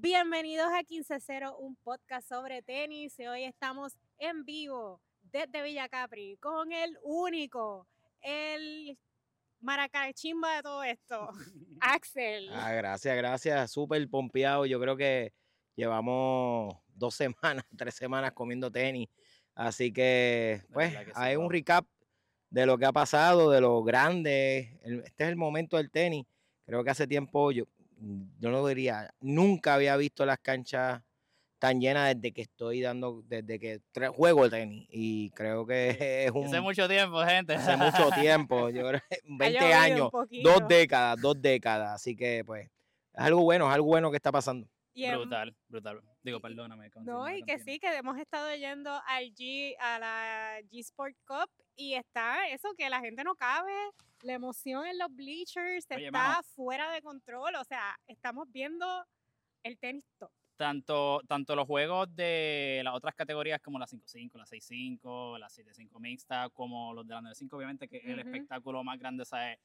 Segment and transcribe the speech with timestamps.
[0.00, 3.18] Bienvenidos a 15.0, un podcast sobre tenis.
[3.18, 7.88] Y hoy estamos en vivo desde Villa Capri con el único,
[8.22, 8.96] el
[9.60, 11.30] maracachimba de todo esto,
[11.80, 12.48] Axel.
[12.52, 13.72] Ah, gracias, gracias.
[13.72, 14.66] Súper pompeado.
[14.66, 15.32] Yo creo que
[15.74, 19.08] llevamos dos semanas, tres semanas comiendo tenis.
[19.56, 21.84] Así que, pues, sí, hay un recap
[22.50, 24.78] de lo que ha pasado, de lo grande.
[24.84, 26.24] Este es el momento del tenis.
[26.66, 27.64] Creo que hace tiempo yo,
[28.38, 31.02] yo no diría, nunca había visto las canchas
[31.58, 33.80] tan llenas desde que estoy dando, desde que
[34.14, 34.86] juego el tenis.
[34.90, 35.88] Y creo que
[36.26, 37.54] es un Hace mucho tiempo, gente.
[37.54, 40.10] hace mucho tiempo, yo creo que Ha 20 llovido un años,
[40.44, 41.94] dos décadas, dos décadas.
[41.96, 42.70] Así que, pues, es
[43.20, 44.68] algo bueno, es algo bueno que está pasando.
[44.94, 46.00] Y en- Brutal, brutal.
[46.22, 46.90] Digo, perdóname.
[47.02, 47.64] No, y que continúa.
[47.64, 52.68] sí, que hemos estado yendo al G, a la G Sport Cup y está eso,
[52.76, 53.72] que la gente no cabe,
[54.22, 56.42] la emoción en los bleachers Oye, está mano.
[56.54, 58.86] fuera de control, o sea, estamos viendo
[59.62, 60.30] el tenis top.
[60.56, 66.00] Tanto, tanto los juegos de las otras categorías como la 5-5, la 6-5, la 7-5
[66.00, 69.58] mixta, como los de la 9-5, obviamente que es el espectáculo más grande, ¿sabes?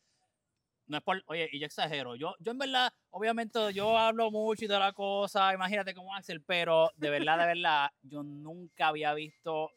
[0.85, 4.66] No es por, oye, y yo exagero, yo, yo en verdad, obviamente yo hablo mucho
[4.66, 9.13] y toda la cosa, imagínate como Axel, pero de verdad, de verdad, yo nunca había
[9.13, 9.72] visto.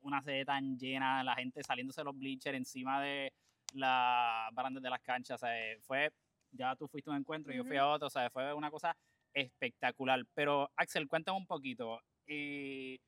[0.00, 3.32] Una sede tan llena, la gente saliéndose de los bleachers encima de
[3.74, 5.82] las barandas de las canchas, ¿sabes?
[5.84, 6.10] Fue,
[6.52, 8.32] ya tú fuiste a un encuentro y yo fui a otro, ¿sabes?
[8.32, 8.96] Fue una cosa
[9.34, 10.22] espectacular.
[10.34, 12.00] Pero, Axel, cuéntame un poquito.
[12.26, 12.98] eh,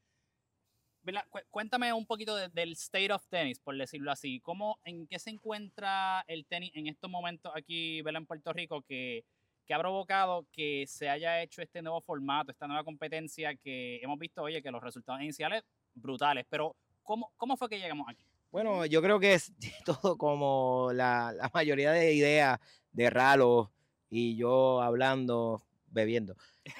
[1.50, 4.40] Cuéntame un poquito de- del state of tennis, por decirlo así.
[4.40, 8.22] ¿Cómo, ¿En qué se encuentra el tenis en estos momentos aquí, ¿verdad?
[8.22, 9.22] en Puerto Rico, que,
[9.66, 14.18] que ha provocado que se haya hecho este nuevo formato, esta nueva competencia que hemos
[14.18, 15.62] visto, oye, que los resultados iniciales
[15.94, 18.24] brutales, pero ¿cómo, cómo fue que llegamos aquí?
[18.54, 19.52] Bueno, yo creo que es
[19.84, 22.60] todo como la, la mayoría de ideas
[22.92, 23.72] de Ralo
[24.08, 26.36] y yo hablando, bebiendo.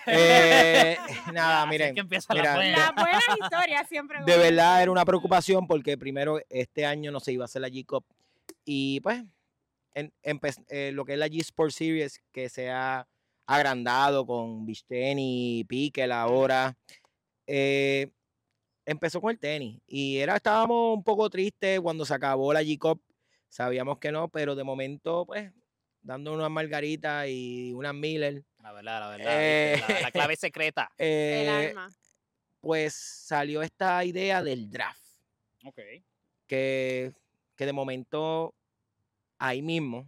[0.06, 0.96] Eh,
[1.34, 2.78] nada, miren, que empieza mira, la buena.
[2.78, 4.18] La buena historia siempre.
[4.18, 4.40] de buena.
[4.40, 8.04] verdad era una preocupación porque primero este año no se iba a hacer la G-Cup
[8.64, 9.24] y pues
[9.94, 10.12] en-
[10.68, 13.04] eh, lo que es la G Sport Series que se ha
[13.46, 16.76] agrandado con beach tenis, pique ahora,
[17.48, 18.12] eh,
[18.86, 23.00] empezó con el tenis y era estábamos un poco tristes cuando se acabó la G-Cup,
[23.48, 25.52] sabíamos que no, pero de momento pues
[26.02, 29.32] dando unas margaritas y unas Miller, La verdad, la verdad.
[29.38, 29.82] Eh.
[29.88, 30.90] La, la clave secreta.
[30.98, 31.88] El eh, alma.
[32.60, 35.00] pues salió esta idea del draft.
[35.64, 35.80] Ok.
[36.46, 37.12] que,
[37.56, 38.54] que de momento
[39.38, 40.06] ahí mismo,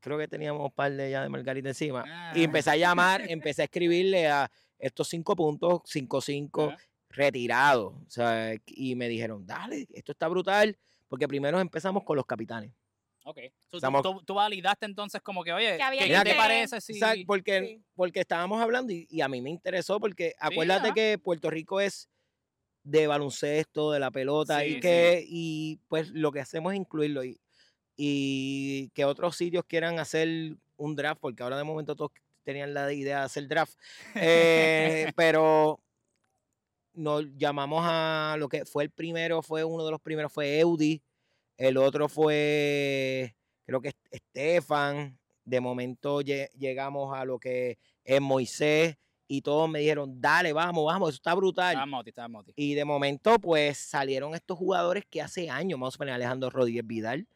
[0.00, 2.44] creo que teníamos un par de ya de Margarita encima, y Ah.
[2.44, 6.74] empecé a llamar, empecé a escribirle a estos cinco puntos, cinco, cinco.
[7.10, 10.76] Retirados, o sea, y me dijeron, dale, esto está brutal,
[11.08, 12.72] porque primero empezamos con los capitanes.
[13.24, 13.38] Ok.
[13.72, 16.94] Estamos- tú, tú validaste entonces como que, oye, ¿qué, qué te parece si...
[16.94, 17.82] Exacto, porque, sí.
[17.94, 20.94] porque estábamos hablando y, y a mí me interesó, porque acuérdate ajá.
[20.94, 22.08] que Puerto Rico es
[22.82, 27.22] de baloncesto, de la pelota, Sí, y que y pues lo que hacemos es incluirlo
[27.24, 27.38] y,
[27.96, 32.12] y que otros sitios quieran hacer un draft, porque ahora de momento todos
[32.42, 33.78] tenían la idea de hacer draft,
[34.14, 35.78] eh, pero
[37.00, 41.02] nos llamamos a lo que fue el primero, fue uno de los primeros, fue Eudi,
[41.56, 43.34] el otro fue,
[43.66, 48.96] creo que Estefan, de momento lle- llegamos a lo que es Moisés,
[49.26, 51.76] y todos me dijeron, dale, vamos, vamos, eso está brutal.
[51.88, 52.52] Moti, Moti.
[52.56, 56.84] Y de momento, pues salieron estos jugadores que hace años, vamos a poner Alejandro Rodríguez
[56.84, 57.28] Vidal,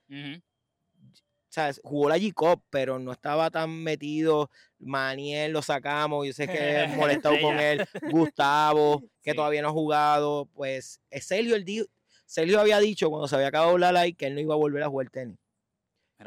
[1.54, 4.50] sea, jugó la G-Cup, pero no estaba tan metido.
[4.78, 7.87] Maniel lo sacamos, yo sé que he molestado con él.
[8.10, 9.37] Gustavo, que Sí.
[9.37, 10.47] todavía no ha jugado.
[10.54, 11.87] Pues eh, Sergio, el di-
[12.26, 14.82] Sergio había dicho cuando se había acabado la live que él no iba a volver
[14.82, 15.38] a jugar tenis.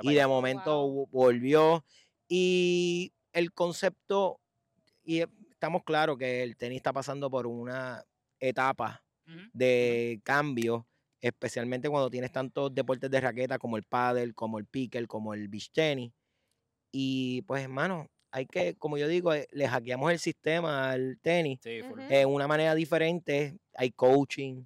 [0.01, 0.27] Y de allá.
[0.27, 1.07] momento Wow.
[1.11, 1.83] volvió.
[2.29, 4.39] Y el concepto,
[5.03, 8.03] y estamos claros que el tenis está pasando por una
[8.39, 9.03] etapa
[9.53, 10.85] de cambio,
[11.21, 15.47] especialmente cuando tienes tantos deportes de raqueta como el pádel, como el picker, como el
[15.47, 16.11] beach tenis.
[16.91, 21.59] Y pues, hermano, hay que, como yo digo, eh, le hackeamos el sistema al tenis
[21.61, 23.57] Sí, de una manera diferente.
[23.75, 24.63] Hay coaching.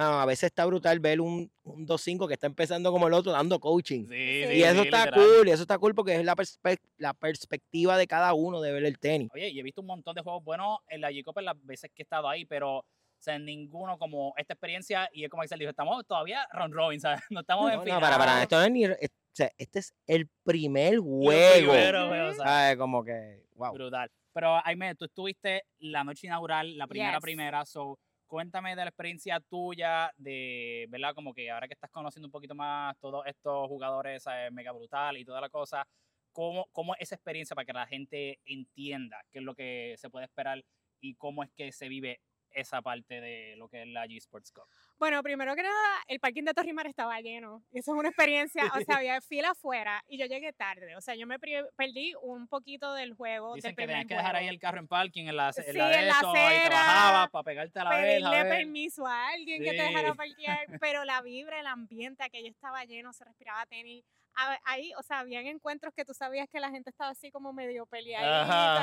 [0.00, 3.58] A veces está brutal ver un, un 2-5 que está empezando como el otro dando
[3.58, 4.06] coaching.
[4.06, 5.26] Sí, Y sí, Y eso sí, está literal.
[5.26, 8.70] cool, y eso está cool porque es la, perspe- la perspectiva de cada uno de
[8.70, 9.28] ver el tenis.
[9.34, 11.90] Oye, y he visto un montón de juegos buenos en la G-Cup en las veces
[11.92, 12.84] que he estado ahí, pero
[13.18, 17.00] o sea, ninguno como esta experiencia y es como Axel dijo, estamos todavía round robin,
[17.00, 17.20] ¿sabes?
[17.30, 18.00] No estamos No, en no, final.
[18.00, 21.52] para, para, esto no es ni, es- o sea, este es el primer juego.
[21.72, 22.76] primero, güey, o sea, ¿Sabes?
[22.76, 23.72] Como que, wow.
[23.72, 24.10] Brutal.
[24.32, 27.20] Pero, Aime, tú estuviste la noche inaugural, la primera Yes.
[27.22, 31.14] primera, so, cuéntame de la experiencia tuya, de, ¿verdad?
[31.14, 34.50] Como que ahora que estás conociendo un poquito más todos estos jugadores, ¿sabes?
[34.52, 35.86] Mega brutal y toda la cosa,
[36.32, 40.10] cómo, cómo es esa experiencia para que la gente entienda qué es lo que se
[40.10, 40.62] puede esperar
[41.00, 42.20] y cómo es que se vive
[42.52, 44.64] esa parte de lo que es la G Sports Cup.
[44.98, 47.62] Bueno, primero que nada, el parking de Torrimar estaba lleno.
[47.72, 48.64] Y eso es una experiencia.
[48.74, 50.96] O sea, había fila afuera y yo llegué tarde.
[50.96, 53.54] O sea, yo me perdí un poquito del juego.
[53.54, 55.72] Dicen del que tenías que dejar ahí el carro en parking en la, en Sí,
[55.72, 58.22] la de en la eso, y acera, bajabas para pegarte a la vez.
[58.22, 60.16] pedirle permiso a alguien que te dejara Sí.
[60.16, 64.04] parquear, pero la vibra, el ambiente, aquello estaba lleno, se respiraba tenis.
[64.40, 67.52] A- Ahí, o sea, habían encuentros que tú sabías que la gente estaba así como
[67.52, 68.42] medio peleadita.
[68.42, 68.76] Ajá,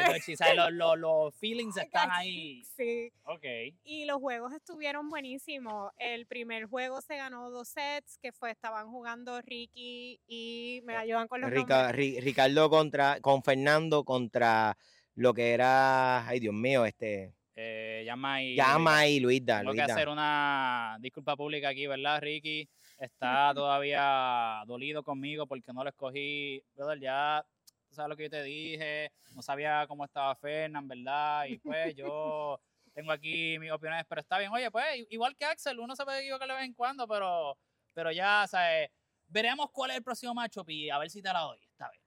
[0.00, 0.54] ajá.
[0.54, 1.76] Los, los, los feelings
[2.06, 2.62] están ahí.
[2.76, 3.44] Sí, Ok.
[3.84, 5.90] y los juegos estuvieron buenísimos.
[5.98, 11.26] El primer juego se ganó dos sets, que fue, estaban jugando Ricky y me ayudan
[11.26, 11.90] con los Rica-.
[11.92, 14.76] Ri- Ricardo contra, con Fernando contra
[15.14, 18.54] lo que era, ay Dios mío, este, Eh, llama y.
[18.56, 22.68] Llama y Luisda, Tengo que hacer una disculpa pública aquí, ¿verdad, Ricky?
[23.02, 26.62] Está todavía dolido conmigo porque no lo escogí.
[26.76, 27.44] Brother, ya
[27.88, 29.10] tú sabes lo que yo te dije.
[29.34, 31.46] No sabía cómo estaba Fernán, ¿verdad?
[31.46, 32.60] Y pues yo
[32.94, 34.52] tengo aquí mis opiniones, pero está bien.
[34.52, 37.58] Oye, pues igual que Axel, uno se puede equivocar de vez en cuando, pero,
[37.92, 38.88] pero ya, ¿sabes?
[39.26, 42.00] Veremos cuál es el próximo matchup y a ver si te la doy esta vez.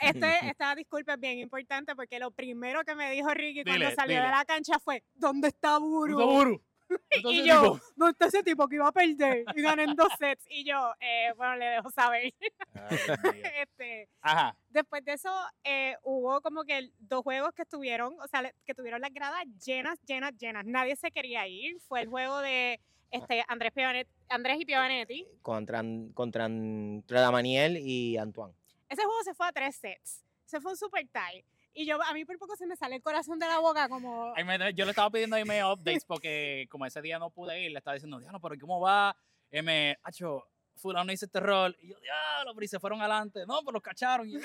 [0.00, 4.16] Este, esta disculpa es bien importante porque lo primero que me dijo Ricky cuando salió
[4.16, 4.26] dile.
[4.26, 6.18] de la cancha fue, ¿dónde está Buru?
[6.18, 6.64] Buru.
[7.24, 9.44] Y yo, ¿dónde está ese tipo que iba a perder?
[9.54, 10.44] Y gané en dos sets.
[10.48, 12.32] Y yo, eh, bueno, le dejo saber.
[13.62, 14.56] este, Ajá.
[14.68, 15.30] después de eso,
[15.64, 19.98] eh, hubo como que dos juegos que estuvieron, o sea, que tuvieron las gradas llenas,
[20.06, 20.64] llenas, llenas.
[20.66, 21.78] Nadie se quería ir.
[21.80, 25.26] Fue el juego de este, Andrés, Piovanet- Andrés y Piovanetti.
[25.42, 25.82] contra,
[26.14, 28.54] contra, contra Damaniel y Antoine.
[28.88, 30.24] Ese juego se fue a tres sets.
[30.46, 31.44] Se fue un super tie.
[31.72, 34.34] Y yo, a mí por poco se me sale el corazón de la boca como...
[34.74, 37.94] Yo le estaba pidiendo me updates porque como ese día no pude ir, le estaba
[37.94, 39.16] diciendo, diablo, pero ¿cómo va?
[39.50, 40.44] Me, hacho,
[40.80, 41.76] fulano hizo este rol.
[41.80, 43.44] Y yo, diablo, pero y se fueron adelante.
[43.46, 44.28] No, pero los cacharon.
[44.28, 44.40] Y yo.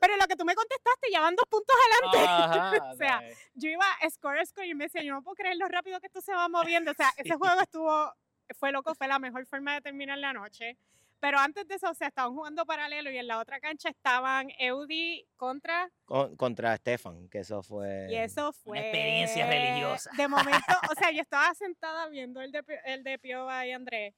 [0.00, 2.26] Pero lo que tú me contestaste, ya van dos puntos adelante.
[2.28, 3.20] Ajá, O sea,
[3.54, 6.06] yo iba a score, score y me decía, yo no puedo creer lo rápido que
[6.06, 6.90] esto se va moviendo.
[6.90, 8.12] O sea, ese juego estuvo,
[8.58, 10.76] fue loco, fue la mejor forma de terminar la noche.
[11.24, 14.48] Pero antes de eso, o sea, estaban jugando paralelo y en la otra cancha estaban
[14.58, 18.08] Eudi contra, Con- contra Stefan, que eso fue.
[18.10, 18.78] y eso fue...
[18.78, 20.10] experiencia religiosa.
[20.18, 24.14] De momento, o sea, yo estaba sentada viendo el de, el de Piova y Andrés.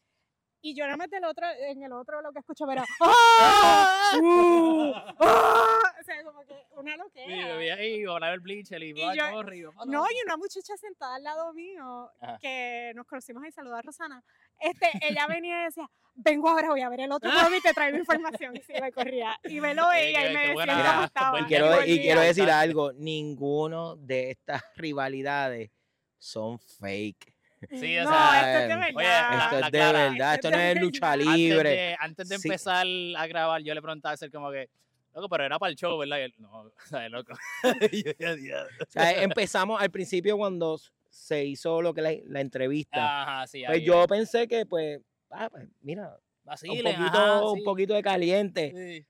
[0.69, 4.19] Y yo nada más del otro, en el otro lo que escuchaba era ¡Ah!
[4.21, 4.93] ¡Uh!
[5.21, 5.93] ¡Ah!
[6.01, 7.27] O sea, como que una Y loquera.
[7.47, 9.73] me vi ahí, volar el bleacher y, Y yo- y "Palo".
[9.87, 12.39] No, y una muchacha sentada al lado mío, Ajá.
[12.41, 14.25] que nos conocimos ahí, saludar a Rosana.
[14.59, 17.99] Este, ella venía y decía, vengo ahora, voy a ver el otro y te traigo
[17.99, 18.57] información.
[18.57, 19.39] Y se iba y corría.
[19.45, 21.41] Y me lo veía y me decía estaba.
[21.43, 25.71] Y quiero, y quiero decir algo: ninguno de estas rivalidades
[26.19, 27.36] son fake.
[27.71, 28.97] Sí, o no, sea, esto es de verdad.
[28.97, 29.07] oye,
[29.45, 31.27] Esto la es de clara, verdad, esto esto no es lucha verdad.
[31.29, 31.71] antes libre.
[31.71, 32.49] de, antes de Sí.
[32.49, 32.87] empezar
[33.17, 34.69] a grabar, yo le preguntaba a él como que,
[35.15, 36.19] loco, pero era para el show, ¿verdad?
[36.19, 37.33] Y él, no, o sea, loco.
[37.63, 40.79] O sea, empezamos al principio cuando
[41.11, 43.23] se hizo lo que la, la entrevista.
[43.23, 43.63] Ajá, sí.
[43.67, 47.65] Pues ahí, yo pensé que, pues, ah, pues, mira, un vacilen, poquito, ajá, un sí.
[47.65, 49.07] poquito de caliente, Sí.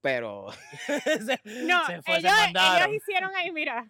[0.00, 0.46] pero,
[0.96, 3.86] se, No, se fue, ellos, ellos hicieron ahí, mira.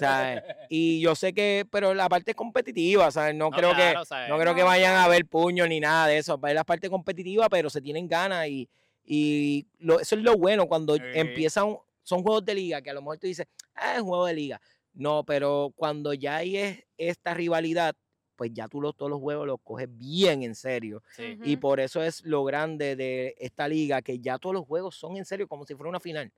[0.00, 0.42] ¿Sabes?
[0.68, 3.34] Y yo sé que, pero la parte es competitiva, ¿sabes?
[3.34, 3.94] No, No, creo que,
[4.28, 6.38] no creo que No, vayan a ver puños ni nada de eso.
[6.46, 8.68] Es la parte competitiva, pero se tienen ganas y,
[9.04, 11.02] y lo- eso es lo bueno cuando Sí.
[11.14, 14.26] empiezan, son juegos de liga, que a lo mejor tú dices, ah, es un juego
[14.26, 14.60] de liga.
[14.94, 17.94] No, pero cuando ya hay es- esta rivalidad,
[18.36, 21.02] pues ya tú los, todos los juegos los coges bien en serio.
[21.16, 21.38] Sí.
[21.42, 25.16] Y por eso es lo grande de esta liga, que ya todos los juegos son
[25.16, 26.30] en serio, como si fuera una final.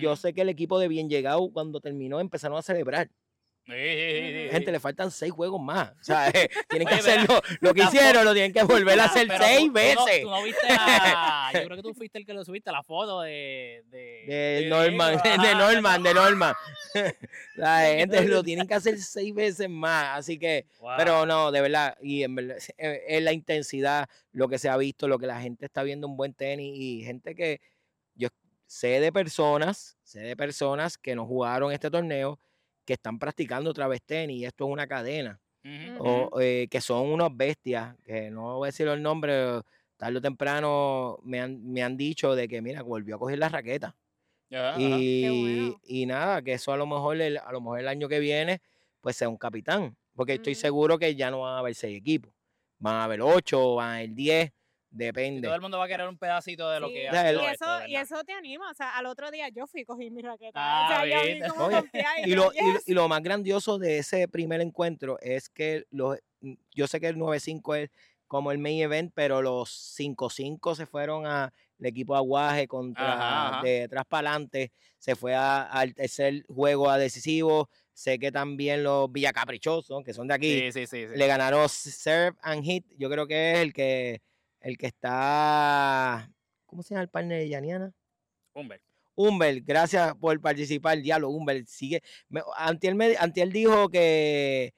[0.00, 3.08] Yo sé que el equipo de Bien Llegado, cuando terminó, empezaron a celebrar.
[3.64, 5.92] Sí, sí, sí, Gente, le faltan seis juegos más.
[6.00, 6.32] ¿sabes?
[6.68, 7.40] Tienen que Oye, hacerlo.
[7.60, 9.72] Lo que la hicieron, lo tienen que volver a hacer pero seis tú- tú no-
[9.74, 10.22] veces.
[10.22, 11.50] Tú no, viste la.
[11.54, 13.84] Yo creo que tú fuiste el que lo subiste, la foto de.
[13.86, 16.54] De, De Norman, de Norman, de Norman.
[17.56, 17.96] ¿Sabes?
[17.98, 20.18] Gente, lo tienen que hacer seis veces más.
[20.18, 20.90] Así que, Wow.
[20.98, 25.06] pero no, de verdad, y en verdad, es la intensidad, lo que se ha visto,
[25.06, 27.60] lo que la gente está viendo un buen tenis y gente que
[28.72, 32.40] sé de personas, sé de personas que no jugaron este torneo,
[32.86, 35.38] que están practicando otra vez tenis y esto es una cadena.
[35.98, 39.60] O, eh, que son unos bestias, que no voy a decir el nombre,
[39.98, 43.50] tarde o temprano me han, me han dicho de que, mira, volvió a coger la
[43.50, 43.94] raqueta.
[44.78, 45.80] Y, bueno.
[45.84, 48.62] y nada, que eso a lo mejor el, a lo mejor el año que viene,
[49.02, 49.96] pues sea un capitán.
[50.14, 52.32] Porque estoy seguro que ya no van a haber seis equipos.
[52.78, 54.52] Van a haber ocho, van a haber diez,
[54.94, 55.42] Y depende.
[55.42, 57.30] todo el mundo va a querer un pedacito de lo Sí, que O ha sea,
[57.30, 58.70] el- sido y, esto, eso, y eso te anima.
[58.70, 60.52] O sea, al otro día yo fui y cogí mi raqueta.
[60.54, 61.48] Ah, o sea, yo vi ¿viste?
[61.48, 62.88] como Oye, confiada y, lo, y, lo- "Yes".
[62.88, 66.18] y lo más grandioso de ese primer encuentro es que los,
[66.74, 67.90] yo sé que el 9-5 es
[68.28, 73.48] como el main event, pero los 5-5 se fueron a el equipo Aguaje contra Ajá,
[73.48, 73.62] ajá.
[73.62, 77.68] de atrás para adelante, se fue a- al tercer juego a decisivo.
[77.92, 81.06] Sé que también los Villacaprichosos, que son de aquí, Sí, sí, sí.
[81.08, 81.16] sí.
[81.18, 82.86] le ganaron Serve and Hit.
[82.96, 84.22] Yo creo que es el que
[84.62, 86.30] el que está.
[86.66, 87.92] ¿Cómo se llama el partner de Yaniana?
[88.54, 88.80] Humber.
[89.14, 90.98] Humbert, gracias por participar.
[91.00, 92.02] Diablo, Humbert, sigue.
[92.30, 94.72] Me, antier, me- antier dijo que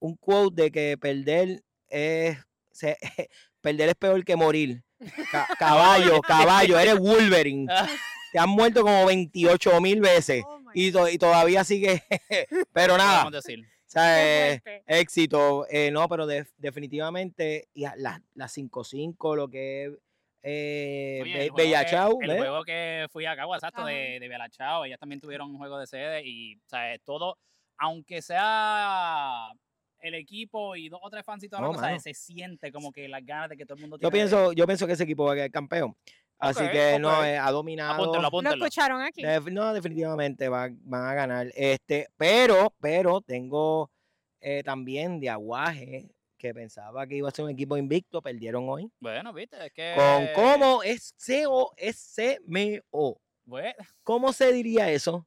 [0.00, 2.36] un quote de que perder es.
[2.72, 2.98] se-
[3.60, 4.82] perder es peor que morir.
[5.30, 7.66] Ca- caballo, caballo, eres Wolverine.
[8.32, 10.42] Te han muerto como 28 mil veces.
[10.46, 12.02] Oh Y, to- y todavía sigue.
[12.72, 13.18] pero nada.
[13.18, 13.64] Vamos a decir.
[13.94, 15.66] Sea, éxito.
[15.70, 17.96] eh, no, pero de- definitivamente las
[18.34, 19.92] las 5-5, lo que es
[20.46, 22.36] eh, Oye, Be- el juego Bella que- Chao, El ¿ves?
[22.38, 23.90] juego que fui a Cagua, exacto, Ajá.
[23.90, 27.38] de, de Bella Chao, ellas también tuvieron un juego de sede y, o sea, todo,
[27.78, 29.48] aunque sea
[30.00, 31.98] el equipo y dos o tres fans y toda la No, cosa, mano.
[32.00, 34.52] se siente como que las ganas de que todo el mundo Yo tiene de- pienso,
[34.52, 35.96] yo pienso que ese equipo va a quedar campeón.
[36.38, 37.94] Así que no, eh, ha dominado.
[37.94, 38.64] Apúntenlo, Lo apúntenlo.
[38.66, 39.22] escucharon aquí.
[39.22, 41.46] Def- no, definitivamente va- van a ganar.
[41.54, 43.90] Este, pero, pero tengo
[44.40, 48.90] eh, también de Aguaje, que pensaba que iba a ser un equipo invicto, perdieron hoy.
[49.00, 49.94] Bueno, viste, es que...
[49.96, 53.18] Con cómo es C-O-S-M-O.
[53.46, 55.26] Bueno, ¿Cómo se diría eso?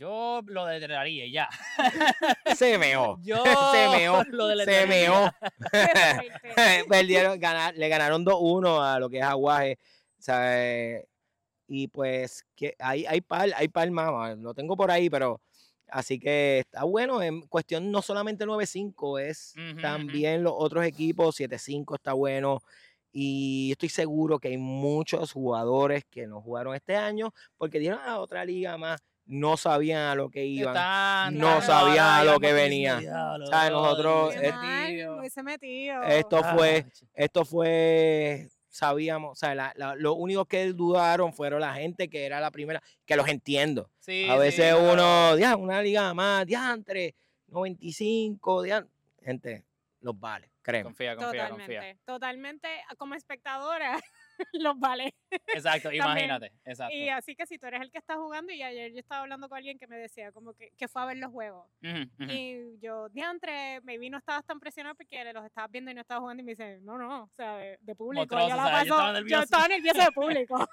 [0.00, 1.48] Yo lo deletrearía y ya.
[2.46, 5.30] Yo Se meó, lo Se meó.
[5.70, 6.32] Fuerte.
[6.88, 9.78] Perdieron, ganar, le ganaron 2-1 a lo que es Aguaje.
[10.18, 11.06] O sea, eh,
[11.66, 15.42] y pues que hay, hay par, hay par más, lo tengo por ahí, pero
[15.88, 17.22] así que está bueno.
[17.22, 22.60] En cuestión no solamente 9-5, es también los otros equipos, 7-5 está bueno.
[23.12, 28.18] Y estoy seguro que hay muchos jugadores que no jugaron este año porque dieron a
[28.20, 30.74] otra liga más, no sabían a lo que iban.
[31.38, 32.96] No sabían a lo que porque venía.
[32.96, 33.70] dicen, "Diablo, ¿Sabes?
[33.70, 35.12] Nosotros, qué eh, mal, metido".
[35.14, 36.02] me hubiese metido.
[36.02, 41.60] Esto fue, Ah, esto fue, sabíamos, o sea, la- la- los únicos que dudaron fueron
[41.60, 43.90] la gente que era la primera, que los entiendo.
[43.98, 47.14] sí, A veces uno, ya, una liga más, diantre,
[47.48, 48.88] 95, dian-
[49.22, 49.64] gente,
[50.00, 50.84] los vale, créeme.
[50.84, 51.76] Confía, confía, Totalmente.
[51.76, 51.96] confía.
[52.04, 52.68] Totalmente.
[52.96, 53.92] Como espectadora,
[54.52, 55.14] los vale.
[55.54, 56.52] Exacto, imagínate.
[56.64, 56.94] Exacto.
[56.94, 59.48] Y así que si tú eres el que está jugando, y ayer yo estaba hablando
[59.48, 61.66] con alguien que me decía como que, que fue a ver los juegos.
[61.82, 62.30] Ujú.
[62.30, 66.20] Y yo, diantre, maybe no estabas tan presionado porque los estabas viendo y no estabas
[66.20, 66.42] jugando.
[66.42, 68.34] Y me dice, no, no, o sea, de, de público.
[68.34, 69.36] Monstruoso, yo o estaba nervioso.
[69.36, 70.68] yo estaba nervioso de público.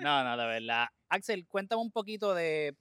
[0.00, 0.86] No, no, de verdad.
[1.08, 2.76] Axel, cuéntame un poquito de.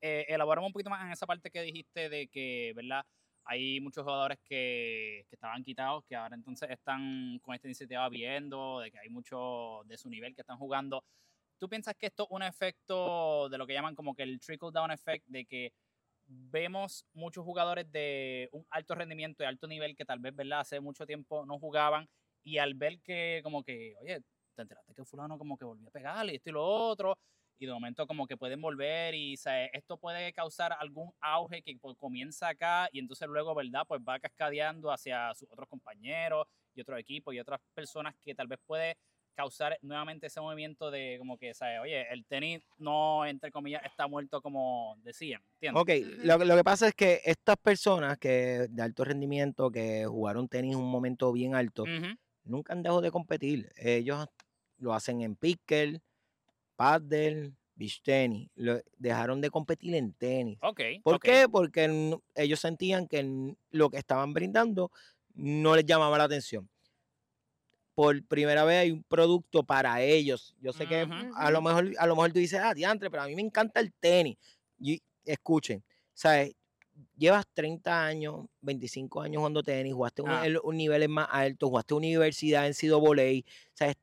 [0.00, 3.04] Eh, elaboramos un poquito más en esa parte que dijiste de que, ¿verdad?
[3.50, 8.80] Hay muchos jugadores que, que estaban quitados, que ahora entonces están con esta iniciativa viendo,
[8.80, 11.02] de que hay muchos de su nivel que están jugando.
[11.58, 14.70] ¿Tú piensas que esto es un efecto de lo que llaman como que el trickle
[14.70, 15.72] down effect, de que
[16.26, 20.60] vemos muchos jugadores de un alto rendimiento y alto nivel que tal vez, ¿verdad?
[20.60, 22.06] Hace mucho tiempo no jugaban
[22.44, 24.20] y al ver que como que, oye,
[24.54, 27.16] te enteraste que fulano como que volvió a pegarle y esto y lo otro,
[27.58, 31.76] y de momento como que pueden volver y sea, esto puede causar algún auge que
[31.80, 33.84] pues, comienza acá y entonces luego, ¿verdad?
[33.86, 38.46] Pues va cascadeando hacia sus otros compañeros y otros equipos y otras personas que tal
[38.46, 38.96] vez puede
[39.34, 41.78] causar nuevamente ese movimiento de como que, ¿sabes?
[41.80, 45.80] Oye, el tenis no, entre comillas, está muerto como decían, ¿entiendes?
[45.80, 45.90] Ok,
[46.24, 50.74] lo, lo que pasa es que estas personas que de alto rendimiento, que jugaron tenis
[50.74, 51.84] en un momento bien alto,
[52.42, 53.70] nunca han dejado de competir.
[53.76, 54.26] Ellos
[54.78, 56.00] lo hacen en pickle,
[56.78, 58.48] paddle, beach tenis.
[58.54, 60.58] Lo- dejaron de competir en tenis.
[60.62, 60.80] Ok.
[61.02, 61.48] ¿Por qué?
[61.50, 64.90] Porque ellos sentían que lo que estaban brindando
[65.34, 66.68] no les llamaba la atención.
[67.94, 70.54] Por primera vez hay un producto para ellos.
[70.60, 71.04] Yo sé que
[71.34, 73.80] a lo mejor a lo mejor tú dices, ah, diantre, pero a mí me encanta
[73.80, 74.36] el tenis.
[74.78, 75.82] Y escuchen,
[76.14, 76.52] ¿sabes?
[77.16, 80.46] Llevas 30 años, 25 años jugando tenis, jugaste un, Ah.
[80.46, 83.42] el- un niveles más altos, jugaste universidad en CAA,
[83.74, 83.96] ¿sabes?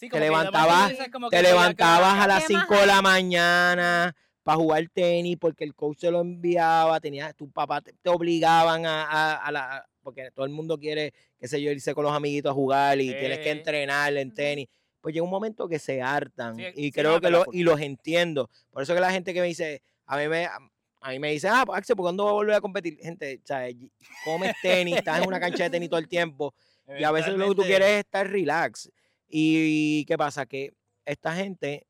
[0.00, 0.88] Sí, te levantabas-
[1.30, 5.74] Te levantabas a las ¿Qué más 5 de la mañana para jugar tenis porque el
[5.74, 10.30] coach se lo enviaba, tenía, tu papá te, te obligaban a, a- a la, porque
[10.30, 13.38] todo el mundo quiere, qué sé yo, irse con los amiguitos a jugar y tienes
[13.40, 14.68] que entrenar en tenis.
[15.02, 17.80] Pues llega un momento que se hartan Sí, y sí, creo que lo, y los
[17.80, 18.48] entiendo.
[18.70, 21.48] Por eso que la gente que me dice, a mí me, a mí me dice,
[21.48, 22.98] ah, pues Axel, ¿por cuándo va a volver a competir?
[23.02, 23.76] Gente, ¿sabes?
[24.24, 26.54] comes tenis, estás en una cancha de tenis todo el tiempo
[26.98, 28.90] y a veces lo que tú quieres es estar relax.
[29.32, 30.44] Y ¿qué pasa?
[30.46, 30.72] Que
[31.04, 31.86] esta gente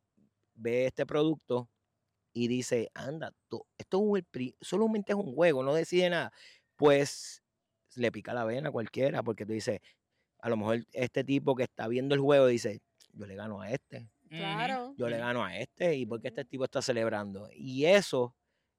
[0.54, 1.70] ve este producto
[2.34, 6.32] y dice, anda, tú- esto es un, pri- solamente es un juego, no decide nada.
[6.76, 7.42] Pues
[7.96, 9.80] le pica la vena a cualquiera, porque tú dices,
[10.38, 12.80] a lo mejor este tipo que está viendo el juego dice,
[13.12, 14.08] yo le gano a este.
[14.28, 14.94] Claro.
[14.96, 17.48] yo le gano a este, y porque este tipo está celebrando.
[17.52, 18.36] Y eso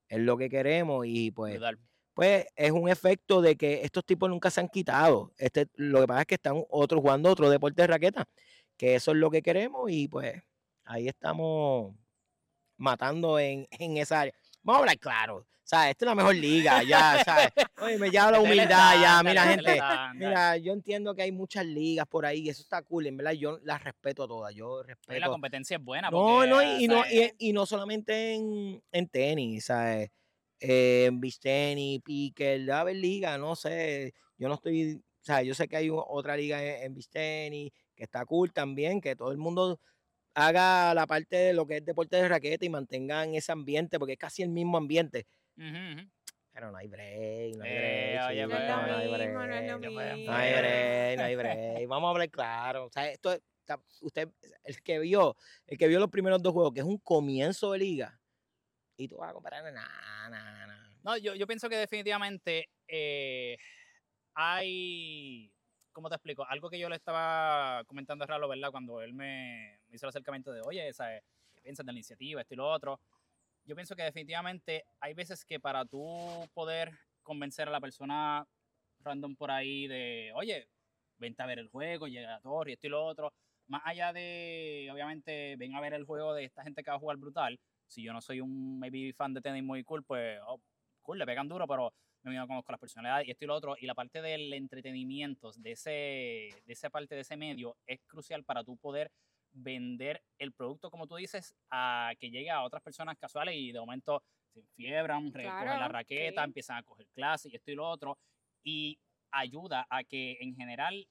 [0.08, 1.54] es lo que queremos, y pues.
[2.14, 5.32] Pues es un efecto de que estos tipos nunca se han quitado.
[5.38, 8.28] Este, lo que pasa es que están otros jugando otro deporte de raqueta,
[8.76, 10.42] que eso es lo que queremos y pues
[10.84, 11.94] ahí estamos
[12.76, 14.34] matando en, en esa área.
[14.62, 15.46] Vamos a hablar claro.
[15.64, 15.90] ¿Sabes?
[15.92, 17.48] Esta es la mejor liga, ya, ¿sabes?
[17.80, 19.80] Oye, la humildad, ya, mira, gente.
[20.16, 23.32] Mira, yo entiendo que hay muchas ligas por ahí y eso está cool, en verdad
[23.32, 25.30] yo las respeto todas, yo Oye, la respeto.
[25.30, 26.10] competencia es buena.
[26.10, 27.04] No, porque, no, y, y no,
[27.38, 30.10] y no solamente en, en tenis, ¿sabes?
[30.64, 35.42] Eh, en beach tenis, pique, debe haber liga, no sé, yo no estoy, o sea,
[35.42, 39.16] yo sé que hay otra liga en, en beach tenis que está cool también, que
[39.16, 39.80] todo el mundo
[40.34, 44.12] haga la parte de lo que es deporte de raqueta y mantengan ese ambiente, porque
[44.12, 45.26] es casi el mismo ambiente,
[45.56, 46.10] Ujú, ujú.
[46.52, 49.46] pero no hay break, no hay Eh, break, chico, No pues, no hay mismo, no
[49.46, 50.18] lo break.
[50.26, 50.60] No hay Eh.
[50.60, 51.88] break, no hay break.
[51.88, 52.86] Vamos a hablar claro.
[52.86, 53.36] O sea, esto
[54.00, 54.28] usted,
[54.64, 57.78] el que vio, el que vio los primeros dos juegos, que es un comienzo de
[57.78, 58.20] liga,
[58.96, 60.90] y tú vas a comparar, nada, nada, nada.
[61.02, 63.56] No, yo, yo pienso que definitivamente eh,
[64.34, 65.52] hay,
[65.92, 66.44] ¿cómo te explico?
[66.46, 68.70] Algo que yo le estaba comentando a Ralo, ¿verdad?
[68.70, 71.22] Cuando él me, me hizo el acercamiento de, oye, ¿sabes?
[71.54, 73.00] ¿qué piensas de la iniciativa, esto y lo otro?
[73.64, 76.90] Yo pienso que definitivamente hay veces que para tú poder
[77.22, 78.46] convencer a la persona
[79.00, 80.68] random por ahí de, oye,
[81.18, 83.32] vente a ver el juego, llega a Torre, esto y lo otro,
[83.68, 87.00] más allá de, obviamente, ven a ver el juego de esta gente que va a
[87.00, 87.58] jugar brutal,
[87.92, 90.60] si yo no soy un maybe fan de tenis muy cool, pues, oh,
[91.02, 93.76] cool, le pegan duro, pero me no conozco las personalidades y esto y lo otro.
[93.78, 98.44] Y la parte del entretenimiento, de, ese, de esa parte de ese medio, es crucial
[98.44, 99.10] para tú poder
[99.52, 103.80] vender el producto, como tú dices, a que llegue a otras personas casuales y de
[103.80, 104.22] momento
[104.52, 108.18] se enfiebran, recogen la raqueta, empiezan a coger clases y esto y lo otro.
[108.62, 108.98] Y
[109.30, 111.06] ayuda a que en general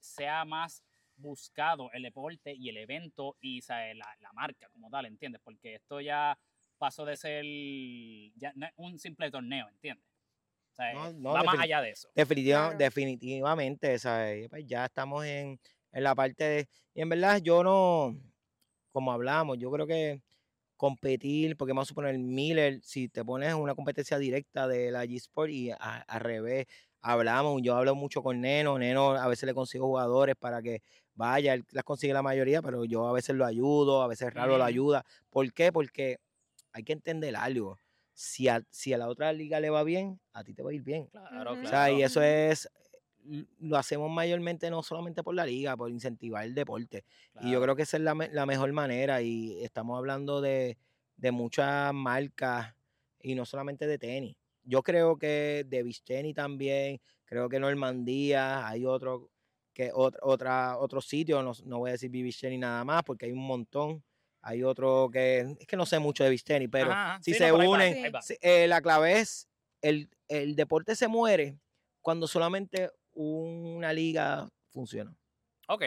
[0.00, 0.82] sea más
[1.18, 5.40] buscado el deporte y el evento y sea, la, la marca como tal, ¿entiendes?
[5.44, 6.38] Porque esto ya
[6.78, 7.44] pasó de ser
[8.36, 10.04] ya no es un simple torneo, ¿entiendes?
[10.94, 12.08] No, no, va más allá de eso.
[12.14, 12.78] Definitiva- Claro.
[12.78, 14.48] Definitivamente, ¿sabes?
[14.48, 15.58] Pues ya estamos en,
[15.92, 16.68] en la parte de...
[16.94, 18.16] Y en verdad yo no,
[18.92, 20.22] como hablamos, yo creo que
[20.76, 25.04] competir, porque vamos a suponer Miller, si te pones en una competencia directa de la
[25.04, 26.66] G-Sport y a- al revés,
[27.00, 30.82] hablamos, yo hablo mucho con Neno, Neno a veces le consigo jugadores para que
[31.18, 34.56] vaya, él las consigue la mayoría, pero yo a veces lo ayudo, a veces Raro
[34.56, 35.04] lo ayuda.
[35.28, 35.72] ¿Por qué?
[35.72, 36.20] Porque
[36.72, 37.78] hay que entender algo.
[38.14, 40.74] Si a, si a la otra liga le va bien, a ti te va a
[40.74, 41.06] ir bien.
[41.06, 41.66] Claro, Ujú.
[41.66, 42.06] O sea, y claro.
[42.06, 42.70] eso es,
[43.60, 47.04] lo hacemos mayormente no solamente por la liga, por incentivar el deporte.
[47.34, 47.62] Y yo claro.
[47.62, 49.20] creo que esa es la, la mejor manera.
[49.20, 50.78] Y estamos hablando de,
[51.16, 52.74] de muchas marcas
[53.20, 54.36] y no solamente de tenis.
[54.62, 59.30] Yo creo que de beach tenis también, creo que Normandía, hay otro
[59.78, 63.32] que otra, otra otro sitio, no, no voy a decir tenis nada más porque hay
[63.32, 64.02] un montón.
[64.40, 67.38] Hay otro que es que no sé mucho de beach tenis, pero Ajá, si Sí,
[67.38, 68.20] se no, unen, ahí va.
[68.20, 69.48] Sí, eh, la clave es,
[69.80, 71.60] el, el deporte se muere
[72.00, 75.14] cuando solamente una liga funciona.
[75.68, 75.82] Ok,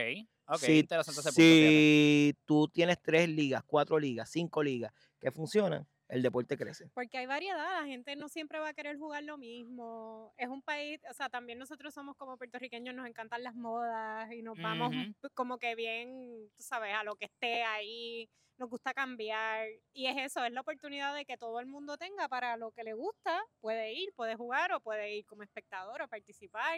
[0.47, 1.41] ok, si interesante ese punto.
[1.41, 6.91] si tú tienes tres ligas, cuatro ligas, cinco ligas que funcionan, el deporte crece.
[6.93, 10.33] Porque hay variedad, la gente no siempre va a querer jugar lo mismo.
[10.37, 14.41] Es un país, o sea, también nosotros somos como puertorriqueños, nos encantan las modas y
[14.41, 15.13] nos vamos Ujú.
[15.21, 19.69] p- como que bien, tú sabes, a lo que esté ahí, nos gusta cambiar.
[19.93, 22.83] Y es eso, es la oportunidad de que todo el mundo tenga para lo que
[22.83, 26.77] le gusta, puede ir, puede jugar o puede ir como espectador o participar.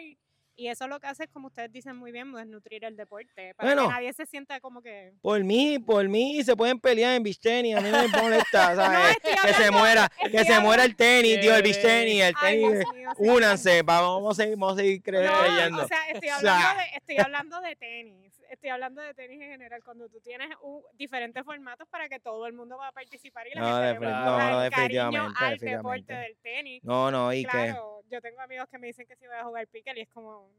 [0.56, 3.54] Y eso lo que hace es, como ustedes dicen muy bien, pues nutrir el deporte,
[3.56, 3.88] para Bueno.
[3.88, 5.12] que nadie se sienta como que...
[5.20, 8.74] Por mí, por mí se pueden pelear en beach tenis, a mí no me molesta,
[8.76, 9.16] ¿sabes?
[9.16, 12.60] estoy que se muera, que se muera el tenis, tío, el beach tenis, el Ay,
[12.62, 12.78] tenis.
[12.78, 13.28] Dios mío, sí.
[13.28, 15.82] Únanse, va- vamos a seguir, vamos a seguir cre- No, creyendo.
[15.84, 18.33] o sea, estoy O hablando, sea- de, estoy hablando de tenis.
[18.54, 19.82] Estoy hablando de tenis en general.
[19.84, 23.54] Cuando tú tienes un- diferentes formatos para que todo el mundo va a participar y
[23.54, 26.14] la No, gente no, no, cariño definitivamente, al deporte definitivamente.
[26.14, 26.84] del tenis.
[26.84, 29.44] No, no, y que Claro, yo tengo amigos que me dicen que si voy a
[29.44, 30.50] jugar pickle y es como...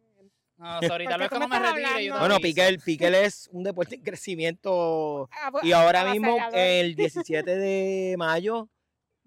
[0.57, 5.29] No, sorry, tal vez cuando me retire yo Bueno, Piquel es un deporte en crecimiento
[5.33, 6.95] ah, y ahora para mismo el
[7.43, 8.69] 17 de mayo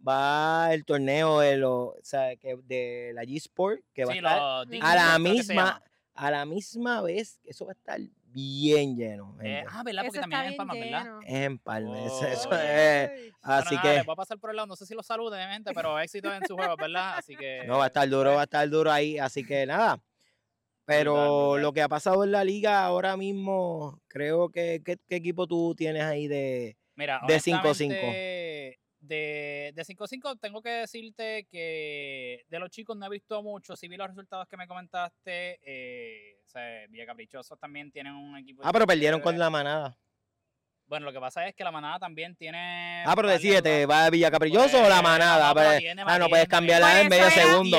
[0.07, 4.19] va el torneo de, lo, o sea, que de la G Sport que va Sí,
[4.19, 4.39] a estar
[4.83, 5.83] a la que misma
[6.15, 8.01] a la misma vez eso va a estar
[8.39, 10.05] bien lleno Eh, ah, ¿verdad?
[10.07, 11.19] Porque también es en Palma, bien ¿verdad?
[11.27, 12.55] es en Palma eso- Oh.
[12.55, 15.49] es- así nada, que voy a pasar por el lado, no sé si lo saluden,
[15.51, 17.17] gente, pero éxito en su juego, ¿verdad?
[17.19, 17.63] Así que...
[17.67, 19.99] no va a estar duro va a estar duro ahí así que nada
[20.85, 25.47] pero lo que ha pasado en la liga ahora mismo creo que qué, qué equipo
[25.47, 27.61] tú tienes ahí de Mira, de 5-5.
[27.63, 28.79] honestamente,
[29.69, 33.77] De, de 5-5 tengo que decirte que de los chicos no he visto mucho.
[33.77, 38.37] Si vi los resultados que me comentaste, eh, o sea, Villa Caprichosos también tienen un
[38.37, 38.63] equipo.
[38.65, 39.99] ah pero perdieron con la manada
[40.87, 43.05] Bueno, lo que pasa es que la manada también tiene.
[43.07, 45.49] Ah, pero decídete, ¿va a Villa Caprichoso o la Pues, manada?
[45.49, 47.77] no, pero Pues, ah, no puedes cambiarla en medio segundo.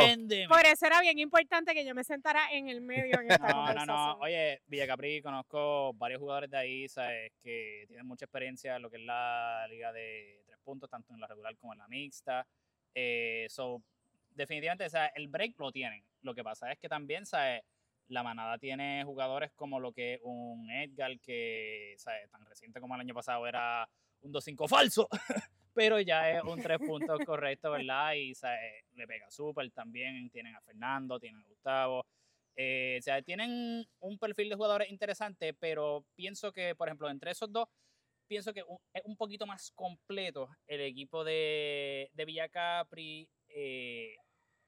[0.47, 3.47] Por eso era bien importante que yo me sentara en el medio en esta No,
[3.47, 3.87] no, conversación.
[3.97, 4.13] no.
[4.19, 7.31] Oye, Villa Capri, conozco varios jugadores de ahí, ¿sabes?
[7.41, 11.27] Que tienen mucha experiencia en lo que es la liga de puntos, tanto en la
[11.27, 12.45] regular como en la mixta.
[12.93, 13.81] Eh, so,
[14.29, 16.03] definitivamente, o sea, el break lo tienen.
[16.21, 17.63] Lo que pasa es que también, ¿sabes?
[18.07, 22.29] La manada tiene jugadores como lo que un Edgar, que, ¿sabes?
[22.29, 23.89] Tan reciente como el año pasado era
[24.21, 25.07] un 2-5 falso,
[25.73, 28.13] pero ya es un 3 puntos correcto, ¿verdad?
[28.13, 28.85] Y, ¿sabes?
[28.93, 30.29] Le pega súper también.
[30.29, 32.05] Tienen a Fernando, tienen a Gustavo.
[32.55, 37.31] Eh, o sea, tienen un perfil de jugadores interesante, pero pienso que, por ejemplo, entre
[37.31, 37.69] esos dos,
[38.29, 43.27] pienso que un- es un poquito más completo el equipo de, de Villa Capri.
[43.49, 44.15] eh,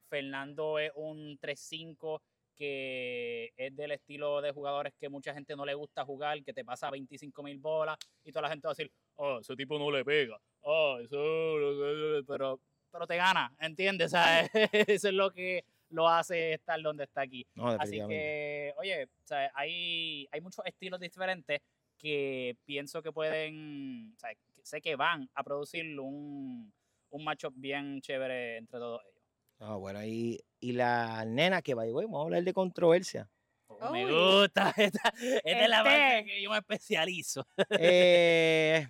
[0.09, 2.21] Fernando es un 3-5
[2.57, 6.65] que es del estilo de jugadores que mucha gente no le gusta jugar, que te
[6.65, 9.89] pasa 25 mil bolas y toda la gente va a decir, oh, ese tipo no
[9.89, 12.59] le pega, oh, eso, pero,
[12.91, 14.07] pero te gana, ¿entiendes?
[14.07, 14.41] O sea,
[14.87, 17.45] eso es lo que lo hace estar donde está aquí.
[17.55, 21.61] No, Así que, oye, o sea, hay, hay muchos estilos diferentes
[22.01, 24.31] que pienso que pueden, o sea,
[24.63, 26.73] sé que van a producir un,
[27.09, 29.21] un matchup bien chévere entre todos ellos.
[29.59, 33.29] Ah, bueno, y, y la nena que va, güey, vamos a hablar de controversia.
[33.67, 34.11] Oh, me Uy.
[34.11, 36.31] gusta, esta, esta es la parte Este.
[36.31, 37.45] que yo me especializo.
[37.79, 38.87] Eh,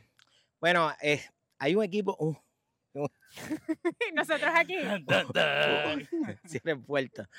[0.59, 1.21] bueno, eh,
[1.59, 2.35] hay un equipo, uh,
[4.15, 4.75] Nosotros aquí.
[6.45, 7.29] Siempre puerta.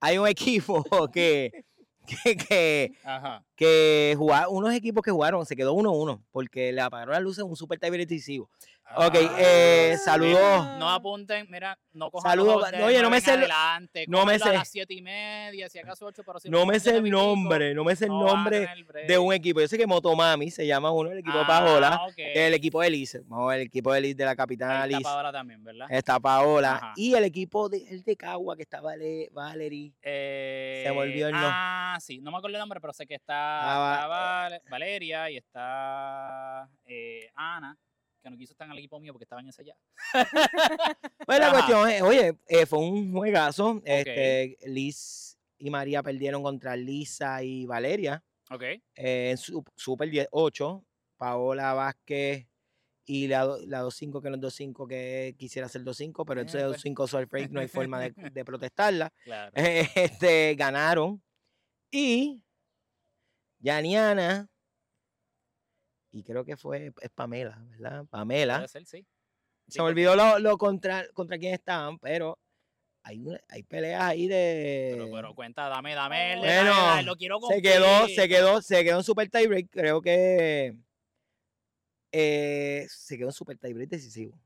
[0.00, 1.64] hay un equipo que,
[2.06, 3.44] que, que, Ajá.
[3.60, 7.50] Que jugar, unos equipos que jugaron, se quedó 1-1 porque le apagaron las luces en
[7.50, 8.48] un super tie decisivo.
[8.96, 10.66] Ok, eh, Ah, saludos.
[10.78, 14.32] No apunten, mira, no cojan Saludos, de oye, no me sé el- adelante, no me
[14.32, 16.96] cójanlo a sé- las siete y media, si acaso ocho, pero si No me sé
[16.96, 18.66] el pico, nombre, no me sé el no nombre
[19.06, 19.60] de un equipo.
[19.60, 22.14] Yo sé que Motomami se llama uno, el equipo de Ah, Paola, ok.
[22.16, 25.02] el equipo de a ver, el equipo de Liz de la capitana Ahí está.
[25.08, 25.86] Paola también, ¿verdad?
[25.88, 26.76] Está Paola.
[26.76, 26.92] Ajá.
[26.96, 29.92] Y el equipo de, el de Cagua, que está Vale, Valerie.
[30.02, 31.50] Eh, me olvidó el nombre.
[31.52, 34.06] Ah, sí, no me acuerdo el nombre, pero sé que está, Ah, va-
[34.48, 37.76] Val- Valeria y está eh, Ana,
[38.22, 39.74] que no quiso estar en el equipo mío porque estaba en ese ya.
[41.26, 43.80] Pues la cuestión es, oye, eh, fue un juegazo.
[43.84, 48.22] Este, Liz y María perdieron contra Lisa y Valeria.
[48.50, 48.62] Ok.
[48.62, 48.80] eh,
[49.30, 50.84] en su- Super 18.
[51.16, 52.46] Paola Vázquez
[53.04, 56.66] y la, la 2-5, que no es 2-5, que quisiera ser 2-5, pero Eh, entonces
[56.68, 56.84] pues.
[56.84, 59.12] 2-5 Soul Freak, no hay forma de, de protestarla.
[59.24, 59.52] Claro.
[59.54, 61.22] este, ganaron.
[61.92, 62.40] Y
[63.60, 64.48] Yaniana,
[66.12, 68.04] y creo que fue es Pamela, ¿verdad?
[68.06, 68.56] Pamela.
[68.56, 69.06] Puede ser, sí.
[69.68, 72.38] Sí, Se me olvidó lo, lo contra, contra quién estaban, pero
[73.04, 74.90] hay, una- hay peleas ahí de.
[74.94, 78.96] Pero, pero cuenta, dame, dame Bueno, dale, lo quiero se quedó, se quedó, se quedó
[78.98, 79.68] en super tiebreak.
[79.70, 80.74] Creo que
[82.12, 84.36] eh, se quedó en super tiebreak decisivo.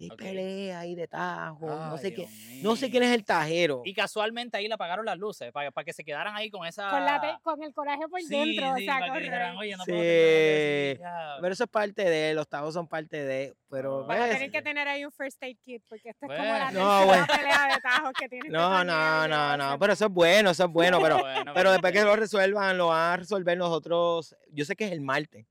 [0.00, 0.18] Y hay Ok.
[0.18, 1.66] peleas ahí de tajo.
[1.66, 2.28] no sé qué.
[2.62, 3.82] No sé quién es el tajero.
[3.84, 6.88] Y casualmente ahí le apagaron las luces para, para que se quedaran ahí con esa.
[6.88, 8.76] Con, la con el coraje por Sí, dentro.
[8.76, 9.90] sí, o sea, para que dijeran, oye, no Sí.
[9.90, 11.00] puedo decir,
[11.40, 14.50] Pero eso es parte de, los tajos son parte de, pero Van a ves, tener
[14.52, 16.58] que tener ahí un first aid kit, porque esto es como Bueno.
[16.58, 17.26] la No, tercera bueno.
[17.36, 20.70] pelea de tajos que tienen no, no, no, no, pero eso es bueno, eso es
[20.70, 24.76] bueno, pero, Bueno, pero después que lo resuelvan, lo van a resolver nosotros, yo sé
[24.76, 25.44] que es el martes,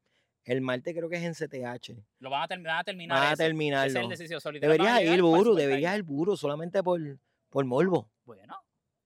[0.51, 3.17] el martes creo que es en CTH, Lo van a, terminar van a terminar.
[3.17, 3.43] van a ese.
[3.43, 4.49] Ese es terminarlo.
[4.49, 6.99] el Deberías ir, Buru, deberías ir, Buru, solamente por,
[7.49, 8.09] por morbo.
[8.25, 8.55] Bueno,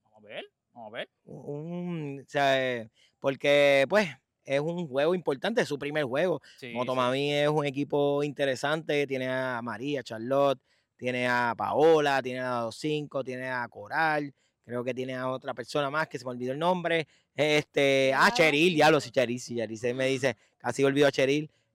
[0.04, 1.10] vamos a ver, vamos a ver.
[1.25, 2.88] Un- o sea,
[3.19, 4.08] porque, pues,
[4.43, 6.41] es un juego importante, es su primer juego.
[6.58, 6.73] Sí, sí.
[6.73, 10.60] Motomami es un equipo interesante, tiene a María, Charlotte,
[10.97, 14.34] tiene a Paola, tiene a 2-5, tiene a Coral,
[14.71, 17.05] creo que tiene a otra persona más que se me olvidó el nombre.
[17.36, 18.75] Este, ah, Cheryl, sí.
[18.75, 21.12] diablo, sí, Cheryl, sí, Cheryl, se me dice, casi olvidó a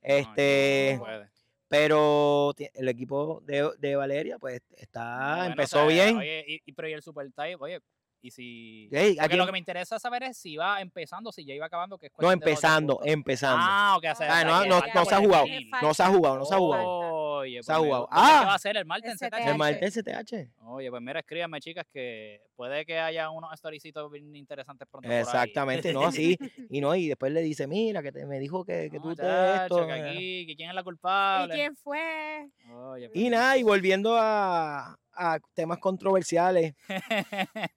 [0.03, 1.27] no, Este, no
[1.69, 6.17] pero el equipo de, de Valeria, pues, está, Bueno, o empezó sea, bien.
[6.17, 7.81] Oye, y, y- pero y el Super Type, oye,
[8.27, 8.89] y si.
[8.93, 11.67] Ey, ¿a Porque lo que me interesa saber es si va empezando, si ya iba
[11.67, 13.59] acabando, que es No, empezando, empezando.
[13.61, 15.47] Ah, ok, o sea, Ah, no, se ha jugado,
[15.83, 16.89] no se ha jugado, no se ha jugado.
[17.37, 18.03] Oye, Se ha pues jugado.
[18.07, 18.17] gusta.
[18.17, 18.45] ¿Dónde Ah.
[18.47, 18.77] va a ser?
[18.79, 19.37] ¿El martes en El CTH?
[19.39, 19.59] El CTH.
[19.59, 20.51] martes CTH.
[20.69, 25.15] Oye, pues mira, escríbanme, chicas, que puede que haya unos storicitos bien interesantes pronto por
[25.15, 25.21] ahí.
[25.23, 26.37] Exactamente, no, sí.
[26.71, 29.15] Y no, y después le dice, mira, que te, me dijo que, que No, tú
[29.17, 29.87] te chacho, esto.
[29.87, 30.11] que eh".
[30.11, 31.55] aquí, que quién es la ¿Y culpable.
[31.55, 32.49] quién fue?
[32.73, 36.75] Oye, Y pues, nada, y volviendo a, a temas controversiales,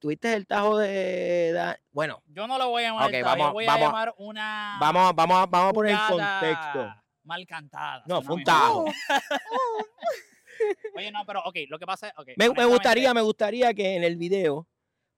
[0.00, 1.52] ¿tuviste el tajo de...
[1.52, 3.86] da- Bueno, Yo no lo voy a llamar, el tajo, yo vamos- voy vamos- a
[3.86, 6.94] llamar una vamos, a- vamos, a- vamos a poner el contexto.
[7.22, 8.02] mal cantada.
[8.06, 8.86] No, fue un tajo.
[10.94, 13.96] Oye, no, pero ok, lo que pasa es, ok, Me, me gustaría, me gustaría que
[13.96, 14.66] en el video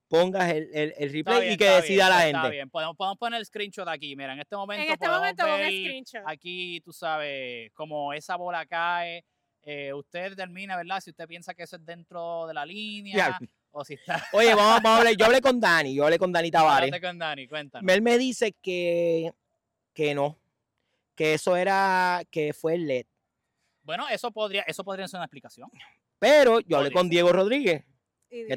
[0.09, 2.51] pongas el, el, replay bien, y que decida bien, la pues, Está gente.
[2.51, 4.15] bien, podemos, podemos poner el screenshot aquí.
[4.15, 6.23] Mira, en este momento En este podemos momento con ver el screenshot.
[6.27, 9.25] aquí, tú sabes, como esa bola cae.
[9.65, 11.01] eh, usted determina, ¿verdad?
[11.01, 13.39] Si usted piensa que eso es dentro de la línea Ya.
[13.73, 14.25] O si está.
[14.33, 15.15] Oye, vamos, vamos a hablar.
[15.15, 16.89] Yo hablé con Dani, yo hablé con Dani Tavares.
[16.89, 17.93] Háblate con Dani, cuéntanos.
[17.93, 19.33] Él me dice que,
[19.93, 20.39] que no,
[21.15, 23.07] que eso era, que fue el LED.
[23.83, 25.71] Bueno, eso podría, eso podría ser una explicación.
[26.19, 27.85] Pero yo hablé con Diego Rodríguez.
[28.29, 28.57] Que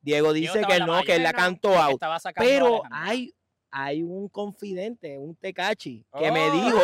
[0.00, 2.00] Diego dice que no, que él la cantó out.
[2.36, 3.32] Pero hay,
[3.76, 6.52] hay un confidente, un tecachi, que me Oh.
[6.52, 6.78] dijo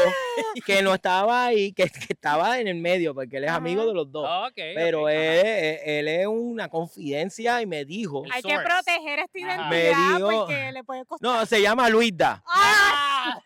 [0.67, 3.95] que no estaba ahí, que, que estaba en el medio, porque él es amigo de
[3.95, 4.29] los dos.
[4.57, 8.25] Pero él, él- él es una confidencia y me dijo.
[8.25, 9.69] El Hay que proteger esta.
[9.69, 11.31] Me identidad dijo- porque le puede costar.
[11.31, 12.43] No, se llama Luisda.
[12.47, 13.41] ¡Ah!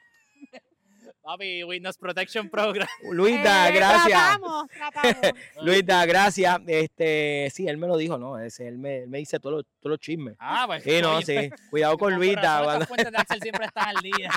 [1.24, 2.86] Papi, Witness Protection Program.
[3.10, 4.38] Luisda, Eh, gracias.
[4.38, 5.30] Tratamos, tratamos.
[5.62, 6.60] Luisda, gracias.
[6.66, 9.92] Este, sí, él me lo dijo, no, él, me, él me dice todos los, todos
[9.92, 10.36] los chismes.
[10.38, 10.82] Ah, pues.
[10.82, 11.48] Sí, no, sí.
[11.70, 12.62] Cuidado con Luisda.
[12.62, 14.30] cuando- de Axel siempre están al día.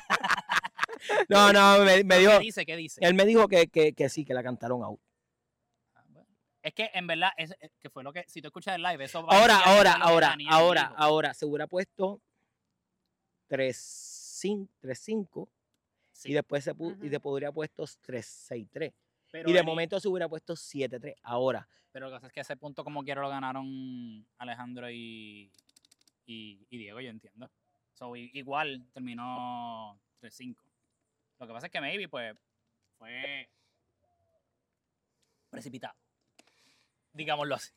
[1.28, 2.66] No, no, me, me dijo, ¿Qué dice?
[2.66, 3.02] ¿Qué dice?
[3.04, 5.00] él me dijo que, que, que sí, que la cantaron out.
[5.94, 6.04] Ah.
[6.64, 9.04] Es que en verdad, es, es- que fue lo que, si tú escuchas el live,
[9.04, 12.22] eso va Ahora, a ahora, ahora, ahora, ahora, se hubiera puesto
[13.50, 15.50] 3-5
[16.18, 17.10] Sí, y después se pu- y Ujú.
[17.10, 18.92] después hubiera puesto 3-6-3.
[19.32, 21.14] pero Y de momento se hubiera puesto 7-3.
[21.22, 25.52] Ahora, Pero lo que pasa es que ese punto, como quiera, lo ganaron Alejandro y,
[26.26, 27.52] y, y Diego, yo entiendo.
[27.94, 30.56] So, igual terminó 3-5.
[31.40, 32.36] Lo que pasa es que maybe, pues,
[32.98, 33.48] fue
[35.52, 35.94] precipitado.
[37.14, 37.72] Digámoslo así.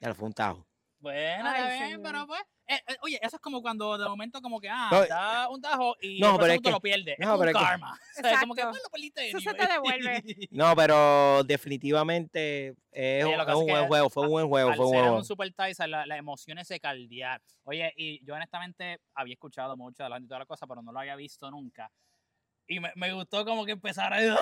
[0.00, 0.66] ya lo fue un tajo.
[1.06, 2.40] Bueno, Ay, está bien, pero pues.
[2.66, 5.60] eh, eh, oye, eso es como cuando de momento, como que, ah, No, da un
[5.60, 7.16] tajo y no, pero es tú que- lo pierdes.
[7.20, 8.00] no, es pero un es que- karma.
[8.14, 8.46] que, Exacto.
[8.48, 10.22] pues, lo perdiste Eso se te devuelve.
[10.50, 14.90] No, pero definitivamente es, un buen que juego, fue un buen juego, Al fue un
[14.90, 15.18] ser buen juego.
[15.18, 17.46] un super Tyson, la- las emociones se caldearon.
[17.64, 20.90] Oye, y yo honestamente había escuchado mucho de la y toda la cosa, pero no
[20.90, 21.88] lo había visto nunca.
[22.66, 24.16] Y me, me gustó como que empezara.
[24.16, 24.36] ¡Oh, viene,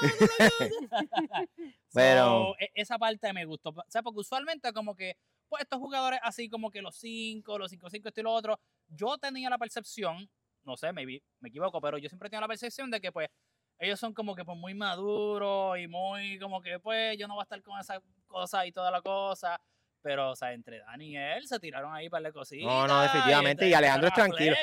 [0.00, 1.48] cabrón!
[1.96, 3.70] Pero- So, e- esa parte me gustó.
[3.70, 5.16] O sea, porque usualmente como que,
[5.48, 9.16] pues estos jugadores así como que los 5, los 5-5, esto y lo otro, yo
[9.18, 10.28] tenía la percepción,
[10.64, 13.28] no sé, maybe, me equivoco, pero yo siempre tenía la percepción de que pues
[13.78, 17.42] ellos son como que pues muy maduros y muy como que pues yo no voy
[17.42, 19.60] a estar con esa cosa y toda la cosa.
[20.06, 22.64] Pero, o sea, entre Dani y él se tiraron ahí para la cosita.
[22.64, 24.54] No, no, definitivamente, y Alejandro es tranquilo.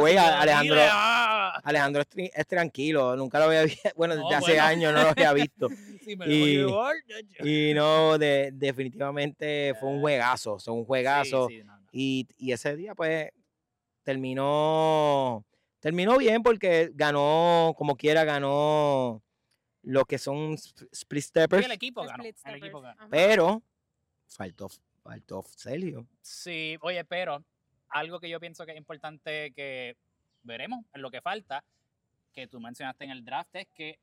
[0.00, 0.80] Way, Alejandro-.
[1.64, 4.62] Alejandro es, es tranquilo, nunca lo había visto, bueno, No, desde hace bueno.
[4.64, 5.68] años no lo había visto.
[6.06, 6.94] Sí, me y- lo voy a llevar,
[7.40, 10.86] ya, Y no, de, definitivamente fue un Eh, juegazo, fue un ya.
[10.86, 11.48] juegazo.
[11.48, 11.86] Sí, sí, no, no.
[11.92, 13.28] Y, y ese día, pues,
[14.02, 15.44] terminó,
[15.80, 19.22] terminó bien porque ganó, como quiera, ganó
[19.82, 22.22] lo que son sp- split steppers, el equipo ganó.
[22.24, 23.08] Split El equipo ganó.
[23.10, 23.62] Pero
[24.28, 24.68] faltó,
[25.02, 26.06] faltó Sergio.
[26.22, 27.44] Sí, oye, pero
[27.88, 29.96] algo que yo pienso que es importante que
[30.42, 31.64] veremos en lo que falta,
[32.32, 33.98] que tú mencionaste en el draft, es que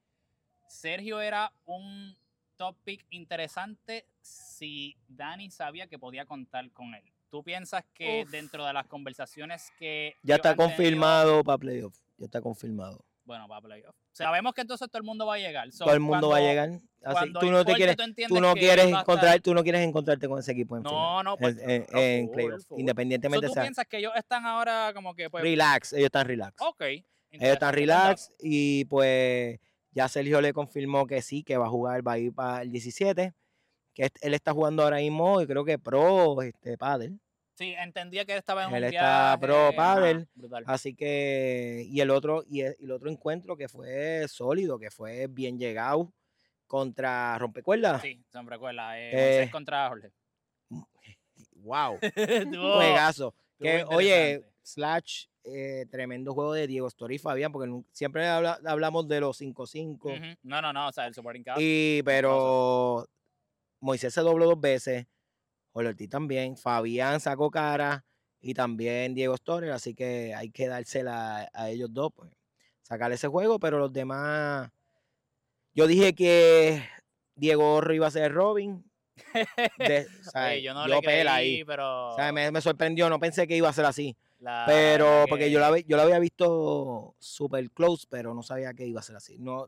[0.67, 2.15] Sergio era un
[2.57, 7.03] top pick interesante si Dani sabía que podía contar con él.
[7.29, 8.31] ¿Tú piensas que Uf.
[8.31, 10.15] dentro de las conversaciones que...
[10.23, 13.03] Ya está han tenido- confirmado para playoff, ya está confirmado.
[13.25, 13.95] Bueno, para playoff.
[14.12, 15.71] Sabemos que entonces todo el mundo va a llegar.
[15.71, 16.79] So, Todo el mundo va a llegar.
[17.03, 20.39] Así, tú no te quieres, tú no quieres va encontrar, tú no quieres encontrarte con
[20.39, 22.62] ese equipo en No, no, pues, en, en- claro, en full, full.
[22.62, 25.29] So, independientemente ¿Tú piensas que ellos están ahora como que...
[25.29, 26.62] Pues, relax, ellos están relax.
[26.62, 26.81] ok.
[26.81, 29.59] Ellos están relax y pues
[29.91, 32.71] ya Sergio le confirmó que sí, que va a jugar, va a ir para el
[32.71, 33.33] 17,
[33.95, 37.13] que él está jugando ahora mismo y creo que pro este padre.
[37.56, 40.28] Sí, entendía que él estaba en Él un está viaje, pro pádel.
[40.66, 44.89] Así que y el otro y el, y el otro encuentro que fue sólido, que
[44.89, 46.12] fue bien llegado
[46.68, 48.02] contra Rompecuerdas.
[48.02, 49.00] Sí, recuerda.
[49.00, 50.12] Eh, Eh, Moisés contra Jorge.
[51.58, 52.00] Wow,
[52.78, 53.34] juegazo.
[53.60, 54.44] Que, oye.
[54.66, 59.38] Slash, eh, tremendo juego de Diego Story y Fabián, porque siempre habla- hablamos de los
[59.42, 59.98] 5-5.
[60.06, 60.38] Ujú.
[60.44, 61.60] No, no, no, o sea, el supporting cast.
[61.62, 63.06] Y, pero
[63.82, 65.06] Moisés se dobló dos veces,
[65.73, 68.05] Ortiz también, Fabián sacó cara
[68.39, 72.31] y también Diego Storer, así que hay que dársela a ellos dos, pues,
[72.81, 74.69] sacar ese juego, pero los demás,
[75.73, 76.83] yo dije que
[77.36, 78.83] Diego Orro iba a ser Robin,
[79.77, 80.05] de-
[80.63, 81.63] yo no yo le creí, ahí.
[81.65, 82.09] pero...
[82.12, 84.15] O sea, me, me sorprendió, no pensé que iba a ser así.
[84.39, 88.73] la- Pero, porque que- yo la, yo la había visto super close, pero no sabía
[88.73, 89.38] que iba a ser así.
[89.39, 89.67] No,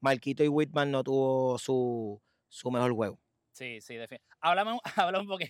[0.00, 3.18] Marquito y Whitman no tuvo su, su mejor juego.
[3.58, 4.36] Sí, sí, definitivamente.
[4.40, 5.44] Háblame, habla un poco,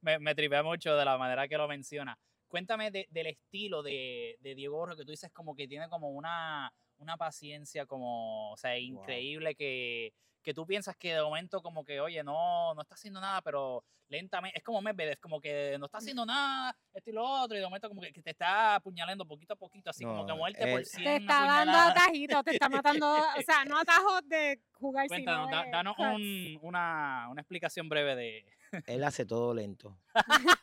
[0.00, 2.18] me, me tripea mucho de la manera que lo menciona.
[2.48, 6.10] Cuéntame de- del estilo de, de Diego Orro, que tú dices como que tiene como
[6.10, 6.72] una,
[7.02, 10.12] una paciencia como, o sea, increíble que,
[10.42, 13.84] que tú piensas que de momento como que, oye, no, no está haciendo nada, pero
[14.08, 17.60] lentamente, es como Medvedev, como que no está haciendo nada, esto y lo otro, y
[17.60, 20.36] de momento como que, que te está apuñalando poquito a poquito, así como que No,
[20.38, 21.90] muerte por 100 Te está dando apuñaladas.
[21.96, 25.96] atajitos, te está matando, o sea, no atajos de jugar, Cuéntanos, sino da- de danos
[25.96, 26.08] cuts.
[26.14, 28.46] un- una, una explicación breve de...
[28.86, 29.96] Él hace todo lento.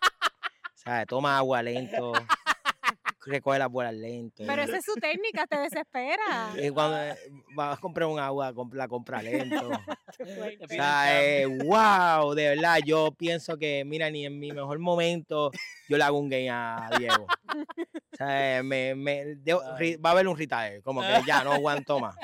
[0.74, 2.12] o sea, toma agua lento.
[3.26, 4.44] Recoge las bolas lento.
[4.46, 6.54] Pero esa es su técnica, te desespera.
[6.62, 7.16] Y cuando eh,
[7.56, 9.70] vas a comprar un agua, la compra lento.
[10.62, 15.52] O sea, eh, wow, de verdad, yo pienso que, mira, ni en mi mejor momento
[15.88, 17.26] yo le hago un game a Diego.
[17.26, 22.16] O sea, eh, me, va a haber un retire, como que ya no aguanto más.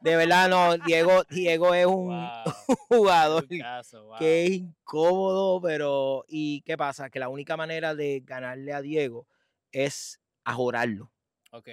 [0.00, 2.54] De verdad, no, Diego, Diego es un Wow,
[2.88, 4.18] jugador un caso, wow.
[4.18, 7.10] que es incómodo, pero ¿y qué pasa?
[7.10, 9.26] Que la única manera de ganarle a Diego
[9.72, 11.12] es ajorarlo
[11.52, 11.68] Ok.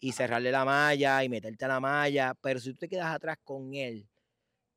[0.00, 3.38] y cerrarle la malla y meterte a la malla, pero si tú te quedas atrás
[3.42, 4.08] con él,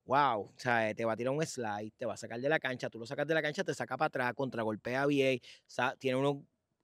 [0.05, 2.59] wow, o sea, te va a tirar un slide, te va a sacar de la
[2.59, 5.39] cancha, tú lo sacas de la cancha, te saca para atrás, contragolpea bien,
[5.99, 6.37] tiene unos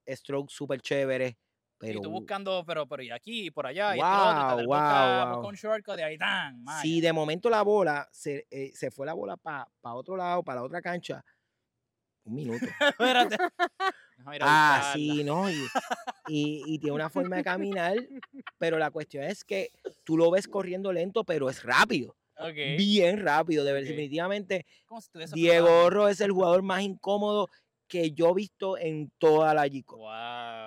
[0.07, 1.35] strokes súper chéveres,
[1.77, 4.55] pero y tú buscando, pero, pero y aquí, y por allá, y esto y otro,
[4.57, 5.49] Wow, wow, busca, wow.
[5.49, 9.13] un shortcut de ahí, tan, si de momento la bola, se, eh, se fue la
[9.13, 11.23] bola para otro lado, para la otra cancha,
[12.25, 12.65] un minuto.
[12.99, 13.37] Espérate.
[14.39, 15.49] A Ah, sí, ¿no?
[15.49, 15.55] Y,
[16.27, 17.95] y, y tiene una forma de caminar,
[18.57, 19.71] pero la cuestión es que
[20.03, 22.15] tú lo ves corriendo lento, pero es rápido,
[22.77, 23.63] bien rápido.
[23.63, 24.65] De ver- definitivamente,
[25.27, 25.67] si Diego.
[25.85, 27.49] Orro es el jugador más incómodo
[27.87, 29.97] que yo he visto en toda la Gico.
[29.97, 30.64] Wow.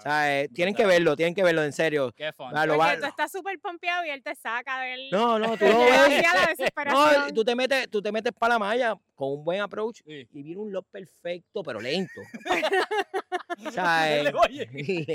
[0.00, 2.10] O sea, eh, tienen que verlo, tienen que verlo, en serio.
[2.16, 2.50] Qué fun.
[2.50, 5.10] Porque va- tú estás súper pompeado y él te saca del...
[5.10, 6.24] No, no, tú lo ves.
[6.90, 10.26] No, tú te metes, tú te metes para la malla con un buen approach Sí.
[10.32, 12.20] y viene un lock perfecto, pero lento.
[13.66, 14.32] o sea, eh,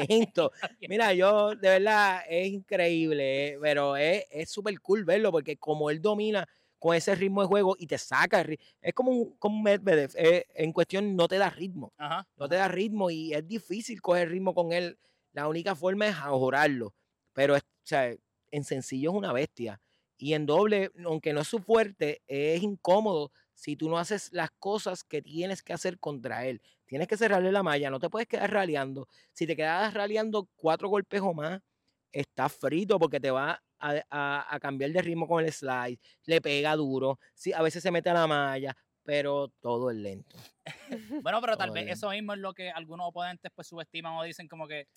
[0.08, 0.52] lento.
[0.88, 5.90] Mira, yo, de verdad, es increíble, eh, pero es es súper cool verlo porque como
[5.90, 6.48] él domina
[6.86, 10.46] con ese ritmo de juego y te saca, el es como un, como Medvedev, eh,
[10.54, 12.28] en cuestión no te da ritmo, Ajá.
[12.38, 15.00] no te da ritmo y es difícil coger ritmo con él.
[15.34, 16.94] La única forma es ajorarlo,
[17.34, 18.16] pero es, o sea,
[18.52, 19.82] en sencillo es una bestia.
[20.16, 24.52] Y en doble, aunque no es su fuerte, es incómodo si tú no haces las
[24.60, 26.62] cosas que tienes que hacer contra él.
[26.86, 29.08] Tienes que cerrarle la malla, no te puedes quedar raleando.
[29.34, 31.64] Si te quedas raleando cuatro golpes o más,
[32.20, 36.42] estás frito porque te va a, a- a cambiar de ritmo con el slide, le
[36.42, 40.36] pega duro, sí, a veces se mete a la malla, pero todo es lento.
[41.24, 44.48] Bueno, pero tal vez eso mismo es lo que algunos oponentes pues subestiman o dicen
[44.48, 44.88] como que,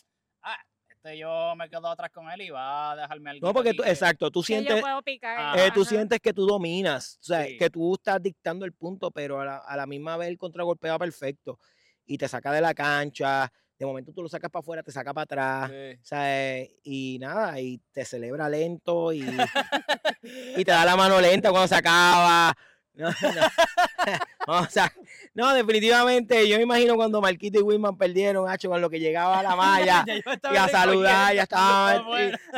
[0.43, 0.57] ah,
[0.89, 3.47] este yo me quedo atrás con él y va a dejarme algo.
[3.47, 5.37] No, porque tú, exacto, tú Que yo sientes, puedo picar.
[5.39, 5.91] Ah, eh, tú ajá.
[5.91, 7.57] sientes que tú dominas, o sea, Sí.
[7.57, 10.99] que tú estás dictando el punto, pero a la, a la misma vez el contragolpea
[10.99, 11.59] perfecto
[12.07, 15.15] y te saca de la cancha, de momento tú lo sacas para afuera, te saca
[15.15, 15.99] para atrás, Sí.
[16.03, 19.21] o sea, eh, y nada, y te celebra lento y,
[20.57, 22.55] y te da la mano lenta cuando se acaba.
[22.99, 23.07] No,
[24.49, 24.61] no.
[24.61, 24.93] O sea,
[25.33, 29.39] no, definitivamente, yo me imagino cuando Marquito y Wilman perdieron, hacho, con lo que llegaba
[29.39, 31.95] a la malla y a saludar, ya estaba.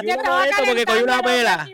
[0.02, 1.68] Y- y estaba molesto porque cogió una pela.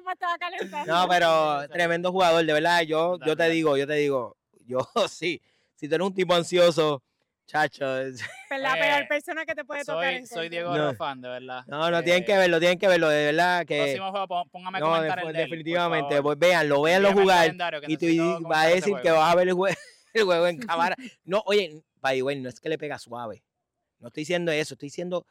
[0.85, 2.83] No, pero tremendo jugador, de verdad.
[2.83, 5.41] Yo, yo te digo, yo te digo, yo sí.
[5.77, 7.05] Si tú eres un tipo ansioso,
[7.47, 7.99] chacho.
[7.99, 10.27] es- Pues la Eh, peor persona que te puede tocar.
[10.27, 10.49] Soy.
[10.49, 10.89] Diego No.
[10.89, 11.65] Oro fan, de verdad.
[11.67, 13.79] No, no, tienen Eh, que verlo, tienen que verlo, de verdad que.
[13.83, 17.55] Próximo juego, póngame a No, comentar el definitivamente, pues véanlo, véanlo jugar.
[17.89, 19.55] Y tú vas a decir que vas a ver el
[20.15, 20.59] juego en
[20.93, 20.97] cámara.
[21.25, 23.43] No, oye, by the way, no es que le pega suave.
[23.99, 25.27] No estoy diciendo eso, estoy diciendo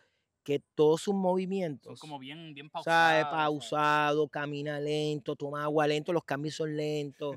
[0.45, 1.99] que todos sus Son movimientos.
[1.99, 2.85] como bien, bien O pausados.
[2.85, 3.37] sea, es ¿sabes?
[3.45, 7.35] pausado, camina lento, toma agua lento, los cambios son lentos.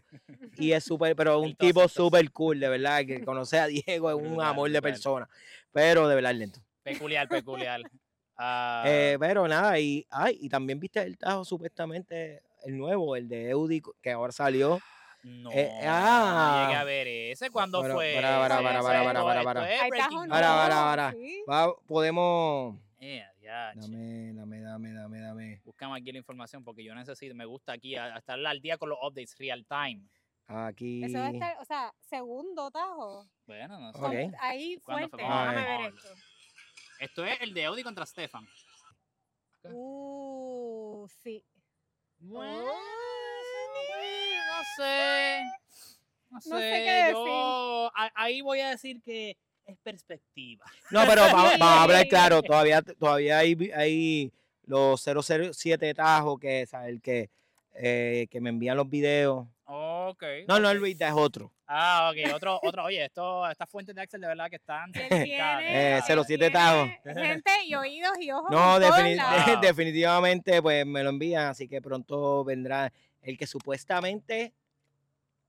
[0.59, 4.17] Y es súper, pero un tipo súper cool, de verdad, que conocer a Diego es
[4.17, 4.93] un Brutal, amor de brutal.
[4.93, 5.29] persona.
[5.73, 6.61] Pero de verdad es lento.
[6.85, 7.81] Peculiar, peculiar.
[8.37, 13.29] Ah, Eh, pero nada, y, ay, y también viste el tajo supuestamente, el nuevo, el
[13.29, 14.79] de Eudi, que ahora salió.
[15.25, 16.81] no, eh, no llegué ah.
[16.81, 17.51] a ver ese.
[17.51, 18.13] ¿Cuándo Para, fue?
[18.15, 19.69] para, para, para, para, para, para, para.
[20.29, 21.15] Para, para, para.
[23.01, 23.81] Eh, adiache.
[23.81, 25.61] Dame, dame, dame, dame, dame.
[25.65, 28.77] Buscamos aquí la información porque yo necesito, me gusta aquí a- a estar al día
[28.77, 30.03] con los updates real time.
[30.49, 31.05] Aquí.
[31.05, 33.29] Eso debe estar, o sea, segundo tajo.
[33.47, 33.99] Bueno, no sé.
[33.99, 34.05] Ok.
[34.33, 35.25] Con- Ahí ¿Cuándo fuerte.
[35.27, 35.29] fue?
[35.35, 35.93] Vamos a Déjame ver.
[35.93, 36.09] ver esto.
[37.01, 38.49] Esto es el de Audi contra Stefan.
[39.65, 41.45] Uh, sí.
[42.19, 45.43] Bueno, no sé.
[46.31, 46.51] No sé.
[46.51, 49.37] No sé qué yo a- ahí voy a decir que
[49.69, 50.65] es perspectiva.
[50.91, 54.33] No, pero vamos, vamos a hablar claro, todavía, todavía hay, hay
[54.67, 56.67] los 007 tajos que.
[56.87, 57.31] El que,
[57.75, 59.47] eh, que me envían los videos.
[59.67, 60.23] Ok.
[60.49, 61.53] No, no, el Luis es otro.
[61.67, 62.35] Ah, ok.
[62.35, 64.91] Otro, otro, oye, esto, estas fuentes de Axel de verdad que están.
[64.95, 66.05] Eh, ¿verdad?
[66.07, 66.89] se los él siete tiene tajos.
[67.05, 68.51] Gente y oídos y ojos.
[68.51, 72.91] No, defini- definitivamente, pues me lo envían, así que pronto vendrá
[73.21, 74.55] el que supuestamente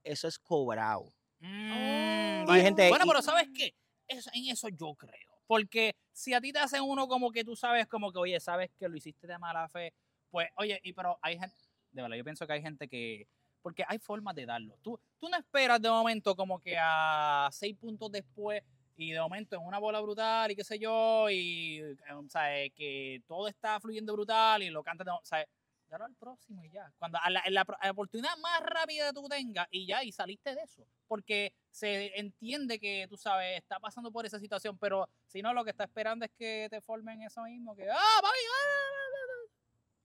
[0.03, 1.05] eso es cobrado.
[1.39, 2.45] Mm, Oh.
[2.45, 3.73] bueno, Y gente- bueno, y- pero ¿sabes qué?
[4.09, 5.29] Eso, en eso yo creo.
[5.47, 8.69] Porque si a ti te hacen uno como que tú sabes, como que, oye, sabes
[8.77, 9.93] que lo hiciste de mala fe,
[10.29, 11.55] pues, oye, y pero hay gente,
[11.91, 13.27] de verdad, yo pienso que hay gente que,
[13.61, 14.77] porque hay formas de darlo.
[14.81, 18.63] Tú, tú no esperas de momento como que a seis puntos después
[18.95, 21.95] y de momento en una bola brutal y qué sé yo, y, eh,
[22.27, 22.71] ¿sabes?
[22.75, 25.47] Que todo está fluyendo brutal y lo cantas, ¿sabes?
[25.87, 26.91] Dalo al próximo y ya.
[26.99, 30.03] Cuando a la, en la a la oportunidad más rápida que tú tengas y ya,
[30.03, 30.85] y saliste de eso.
[31.07, 35.63] Porque se entiende que, tú sabes, está pasando por esa situación, pero si no, lo
[35.63, 39.31] que está esperando es que te formen eso mismo, que, ah, papi, ah, ah, ah,
[39.31, 39.51] ah".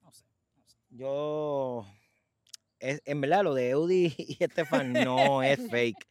[0.03, 0.25] No sé,
[0.57, 0.77] no sé.
[0.91, 1.87] Yo,
[2.79, 6.07] es, en verdad, lo de Eudi y Estefan no es fake.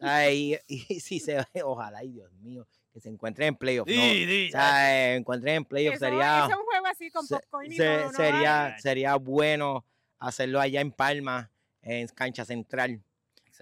[0.00, 3.90] Ay, y, si se ve, ojalá, ay Dios mío, que se encuentren en playoffs.
[3.90, 4.02] no.
[4.02, 7.84] O sea, eh, encuentren en playoffs sería, un juego así con se- popcorn y se-
[7.84, 8.12] todo, ¿no?
[8.12, 9.84] sería, sería bueno
[10.18, 11.50] hacerlo allá en Palma,
[11.82, 13.02] en cancha central.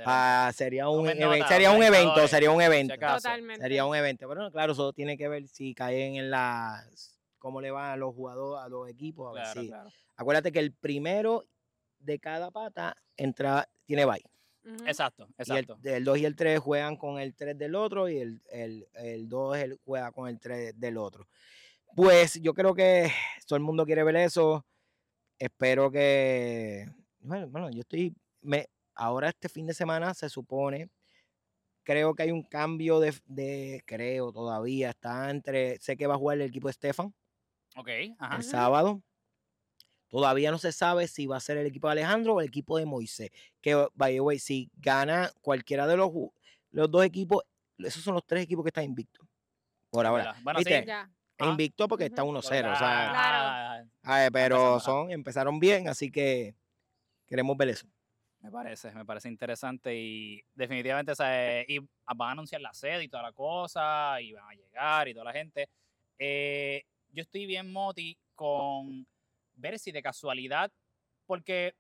[0.05, 2.95] Ah, sería un, Tomen even- nota, sería un evento, sería un evento.
[2.99, 3.63] Totalmente.
[3.63, 4.29] Sería un evento.
[4.29, 7.19] Pero no, claro, eso tiene que ver si caen en las.
[7.39, 9.31] cómo le van a los jugadores, a los equipos.
[9.31, 9.91] A ver Claro, si- claro.
[10.17, 11.45] Acuérdate que el primero
[11.99, 14.25] de cada pata entra, tiene bye.
[14.65, 14.87] Ujú.
[14.87, 15.79] Exacto, Y el, exacto.
[15.85, 19.29] el 2 y el 3 juegan con el 3 del otro y el, el, el
[19.29, 21.29] 2 el- juega con el 3 del otro.
[21.95, 23.13] Pues yo creo que
[23.47, 24.65] todo el mundo quiere ver eso.
[25.39, 26.89] Espero que.
[27.21, 28.15] Bueno, bueno, yo estoy.
[28.41, 30.89] Me, ahora este fin de semana se supone.
[31.83, 34.91] Creo que hay un cambio de, de- Creo todavía.
[34.91, 35.79] Está entre.
[35.81, 37.15] Sé que va a jugar el equipo de Stefan
[37.77, 37.89] Ok,
[38.19, 38.35] ajá.
[38.37, 38.51] el Ujú.
[38.51, 39.03] sábado.
[40.09, 42.79] Todavía no se sabe si va a ser el equipo de Alejandro o el equipo
[42.79, 43.31] de Moisés.
[43.61, 46.11] Que, by the way, si gana cualquiera de los,
[46.71, 47.43] los dos equipos,
[47.79, 49.27] esos son los tres equipos que están invictos.
[49.91, 50.37] Por ahora.
[50.43, 50.67] Bueno, sí.
[50.67, 50.85] ¿Viste?
[50.87, 51.11] Ya.
[51.39, 51.47] Ah.
[51.49, 52.33] Invicto porque está Ujú.
[52.39, 52.39] 1-0.
[52.39, 52.43] o
[52.77, 53.91] sea, Claro.
[54.05, 54.85] ay, pero empezando, ajá.
[54.85, 56.55] son, empezaron bien, así que
[57.27, 57.87] queremos ver eso.
[58.45, 63.05] Me parece, me parece interesante y definitivamente sea, eh, y van a anunciar la sede
[63.05, 65.71] y toda la cosa y van a llegar y toda la gente.
[66.19, 69.07] Eh, yo estoy bien moti con
[69.55, 70.71] ver si de casualidad,
[71.25, 71.75] porque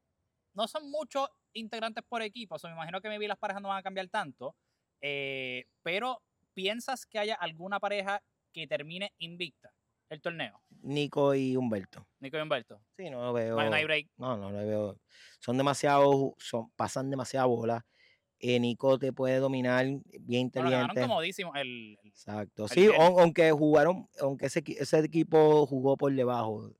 [0.54, 3.68] no son muchos integrantes por equipo, o sea, me imagino que maybe las parejas no
[3.68, 4.56] van a cambiar tanto,
[5.02, 6.22] eh, pero
[6.54, 8.22] ¿piensas que haya alguna pareja
[8.54, 9.70] que termine invicta
[10.10, 10.60] el torneo?
[10.82, 12.06] Nico y Humberto.
[12.20, 12.80] Nico y Humberto.
[12.96, 13.56] Sí, no lo veo.
[13.56, 14.08] No hay break.
[14.16, 14.98] No, no lo veo.
[15.40, 17.84] Son demasiado, son, pasan demasiada bola.
[18.38, 20.02] Eh, Nico te puede dominar, bien
[20.52, 21.00] Bueno, inteligente.
[21.00, 22.64] comodísimo el, el- Exacto.
[22.64, 26.70] el Sí, aunque jugaron, aunque ese, equi- ese equipo jugó por debajo.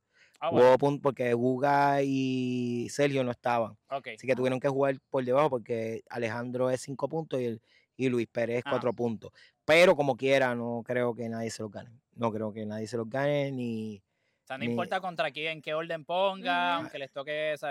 [0.40, 3.72] ah, bueno, Jugó porque Guga y Sergio no estaban.
[3.90, 4.08] ok.
[4.16, 7.62] Así que tuvieron que jugar por debajo porque Alejandro es cinco puntos y, el,
[7.96, 8.70] y Luis Pérez es Ah.
[8.70, 9.30] cuatro puntos.
[9.64, 12.00] Pero como quiera, no creo que nadie se los gane.
[12.14, 14.02] No creo que nadie se los gane ni.
[14.42, 17.68] O sea, no Ni- importa contra quién, en qué orden ponga, aunque les toque esa.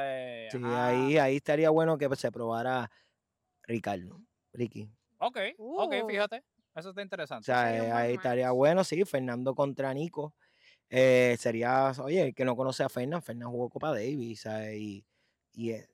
[0.50, 0.88] Sí, ajá.
[0.88, 2.90] ahí, ahí estaría bueno que se probara
[3.64, 4.20] Ricardo.
[4.54, 4.90] Ricky.
[5.20, 6.08] Ok, ok, Uh.
[6.08, 6.44] fíjate.
[6.76, 7.46] Eso está O interesante.
[7.46, 10.34] sea, sería un eh, ahí estaría bueno, sí, Fernando contra Nico.
[10.90, 14.76] Eh, sería, oye, el que no conoce a Fernán, Fernán jugó Copa Davis, ¿sabes?
[14.80, 15.06] Y,
[15.54, 15.88] y eh,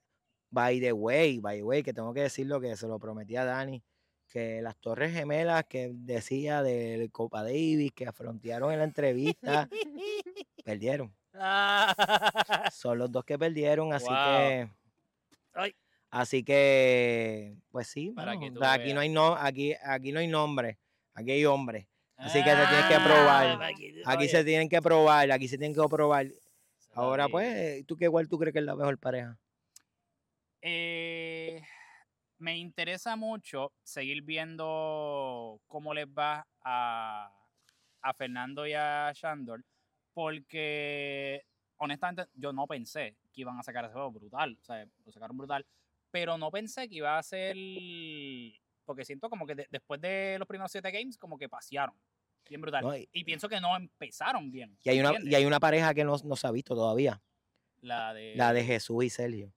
[0.49, 3.43] by the way, by the way, que tengo que decirlo que se lo prometí a
[3.45, 3.83] Dani,
[4.29, 9.67] que las torres gemelas que decía del Copa Davis, que frontearon en la entrevista,
[10.63, 11.13] perdieron.
[11.33, 14.15] Ah, Son los dos que perdieron, así Wow.
[14.15, 14.69] que...
[15.53, 15.75] Ay.
[16.11, 18.93] Así que, pues sí, Para que aquí veas.
[18.95, 20.79] no hay no, aquí, aquí no hay nombre,
[21.13, 21.85] aquí hay hombres.
[22.17, 23.75] Así que se tiene que probar.
[23.75, 26.27] que tú- Aquí oye, se tienen que probar, aquí se tienen que probar.
[26.93, 29.37] Ahora, pues, ¿tú qué cuál tú crees que es la mejor pareja?
[30.61, 31.61] Eh,
[32.39, 37.31] me interesa mucho seguir viendo cómo les va a,
[38.01, 39.63] a Fernando y a Shandor,
[40.13, 41.45] porque
[41.77, 45.37] honestamente yo no pensé que iban a sacar ese juego brutal, o sea, lo sacaron
[45.37, 45.65] brutal,
[46.11, 47.55] pero no pensé que iba a ser,
[48.85, 51.95] porque siento como que de- después de los primeros siete games, como que pasearon,
[52.47, 52.83] bien brutal.
[52.83, 52.95] ¿no?
[52.97, 54.77] Y, Y pienso que no empezaron bien.
[54.83, 57.21] y hay una, y hay una pareja que no, no se ha visto todavía,
[57.81, 59.53] La de, la de Jesús y Sergio.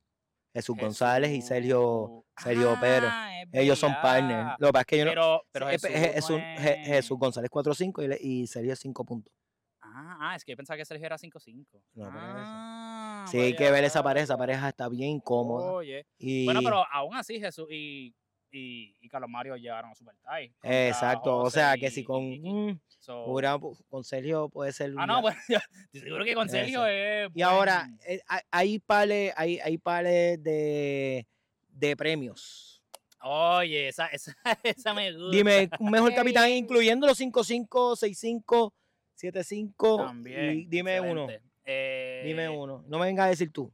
[0.54, 2.76] Jesús González y Sergio, Sergio.
[2.82, 4.54] Ah, Ellos son partners.
[4.58, 5.10] Lo que pasa es que yo no...
[5.12, 8.46] Pero, pero sí, Jesús, Je- Je- no Jesús, Je- es- Jesús González 4-5 y, y
[8.46, 9.32] Sergio 5 puntos.
[9.80, 11.82] Ah, ah, es que yo pensaba que Sergio era 5-5.
[11.94, 15.72] No, ah, Sí, hay que ver esa pareja, esa pareja está bien incómoda.
[15.72, 16.06] Oye.
[16.18, 18.14] Y, Bueno, pero aún así Jesús y,
[18.52, 20.52] y, y Carlos Mario llegaron a Super Tie.
[20.62, 24.90] Exacto, o sea y- que si con, y- y- so- hubiera- con Sergio puede ser...
[24.90, 27.30] ah, una- no, pues yo estoy seguro que con Sergio es.
[27.34, 31.26] Y ahora, buen- eh, hay- hay pares, hay, hay pares de,
[31.70, 32.82] de premios.
[33.24, 35.36] Oye, esa, esa, esa me gusta.
[35.36, 38.72] Dime, un mejor capitán incluyendo los 5-5, 6-5,
[39.20, 40.06] 7-5.
[40.06, 40.50] También.
[40.60, 41.22] y Dime uno.
[41.24, 41.48] excelente.
[41.64, 42.84] Eh, Dime uno.
[42.88, 43.72] No me vengas a decir tú.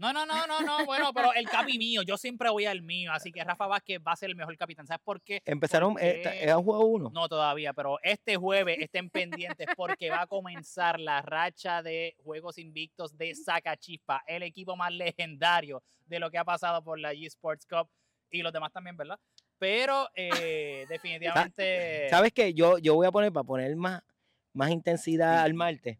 [0.00, 0.86] No, no, no, no, no.
[0.86, 4.12] Bueno, pero el capi mío, yo siempre voy al mío, así que Rafa Vázquez va
[4.12, 4.86] a ser el mejor capitán.
[4.86, 5.42] ¿Sabes por qué?
[5.44, 7.10] Empezaron, ta- ¿han jugado uno?
[7.12, 12.56] No todavía, pero este jueves estén pendientes porque va a comenzar la racha de juegos
[12.56, 17.26] invictos de Sacachispa, el equipo más legendario de lo que ha pasado por la G
[17.26, 17.88] Sports Cup
[18.30, 19.18] y los demás también, ¿verdad?
[19.58, 22.08] Pero eh, definitivamente.
[22.08, 22.54] ¿Sabes qué?
[22.54, 24.02] Yo, yo voy a poner, para poner más,
[24.54, 25.98] más intensidad al martes,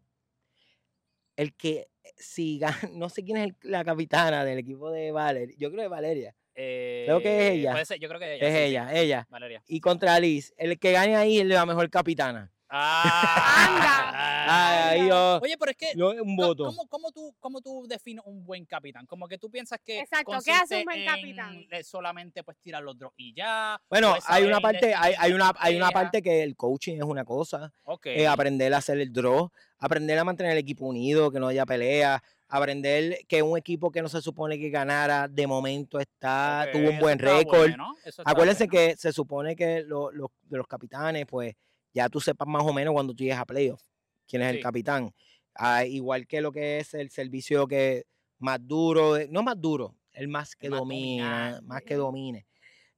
[1.35, 5.55] el que si gana, no sé quién es el- la capitana del equipo de Valeria,
[5.57, 7.71] yo creo que Valeria, creo que es eh, ella.
[7.71, 8.47] puede ser, yo creo que es ella.
[8.47, 9.27] es sí, sí, ella, ella.
[9.29, 9.63] Valeria.
[9.67, 12.51] Y contra Liz, el que gane ahí es la mejor capitana.
[12.73, 15.91] Ah, Ay, yo, Oye, pero es que.
[15.95, 16.65] yo un voto.
[16.65, 19.05] ¿Cómo, cómo tú, ¿Cómo tú defines un buen capitán?
[19.05, 19.99] Como que tú piensas que.
[19.99, 21.65] Exacto, ¿qué hace un buen capitán?
[21.69, 23.81] en, solamente pues tirar los drops y ya.
[23.89, 27.03] Bueno, pues, hay una parte, hay, hay una, hay una parte que el coaching es
[27.03, 28.07] una cosa, Ok.
[28.07, 29.49] eh, aprender a hacer el draw,
[29.79, 34.01] aprender a mantener el equipo unido, que no haya pelea, aprender que un equipo que
[34.01, 37.69] no se supone que ganara, de momento está, tuvo un buen récord.
[37.69, 37.95] bueno,
[38.25, 38.71] Acuérdense bueno.
[38.89, 41.55] que se supone que lo- lo- de los capitanes, pues
[41.93, 43.81] ya tú sepas más o menos cuando tú llegues a playoff
[44.27, 44.55] quién es Sí.
[44.57, 45.13] el capitán.
[45.55, 48.05] Ah, igual que lo que es el servicio que
[48.39, 51.61] más duro, no más duro, el más que El más domina, dominante.
[51.61, 52.47] más que domine.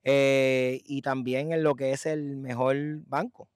[0.04, 2.78] Eh, y también en lo que es el mejor
[3.08, 3.50] banco.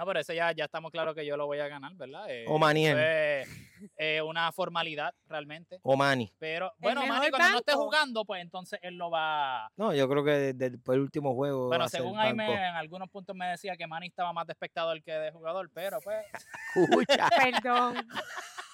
[0.00, 2.24] No, pero ese ya, ya estamos claros que yo lo voy a ganar, ¿verdad?
[2.30, 2.98] Eh, O Maniel.
[2.98, 5.78] eso es, eh, una formalidad realmente.
[5.82, 6.32] O Manny.
[6.38, 7.84] Pero bueno, Manny, cuando no esté banco.
[7.84, 9.70] jugando, pues entonces él lo va.
[9.76, 11.66] No, yo creo que desde después del último juego.
[11.68, 12.58] Bueno, según Jaime, banco.
[12.58, 15.98] en algunos puntos me decía que Manny estaba más de espectador que de jugador, pero
[16.00, 16.24] pues.
[16.74, 18.08] Escucha, Perdón.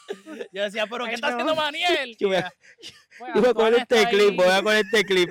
[0.52, 2.16] Yo decía, ¿pero qué está haciendo Maniel?
[2.20, 2.52] Yo voy a-
[3.18, 4.36] pues, yo voy a poner este está clip, ahí.
[4.36, 5.30] voy a poner este clip.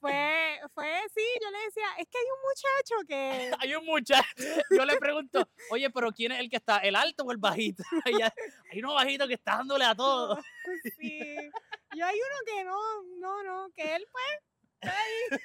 [0.00, 3.50] Fue, fue, sí, yo le decía, es que hay un muchacho que...
[3.60, 4.28] Hay un muchacho,
[4.70, 7.82] yo le pregunto, oye, pero ¿quién es el que está, el alto o el bajito?
[8.72, 10.38] Hay uno bajito que está dándole a todo.
[10.98, 11.34] Sí.
[11.96, 14.24] Yo hay uno que no, no, no, que él pues,
[14.80, 15.40] está ahí.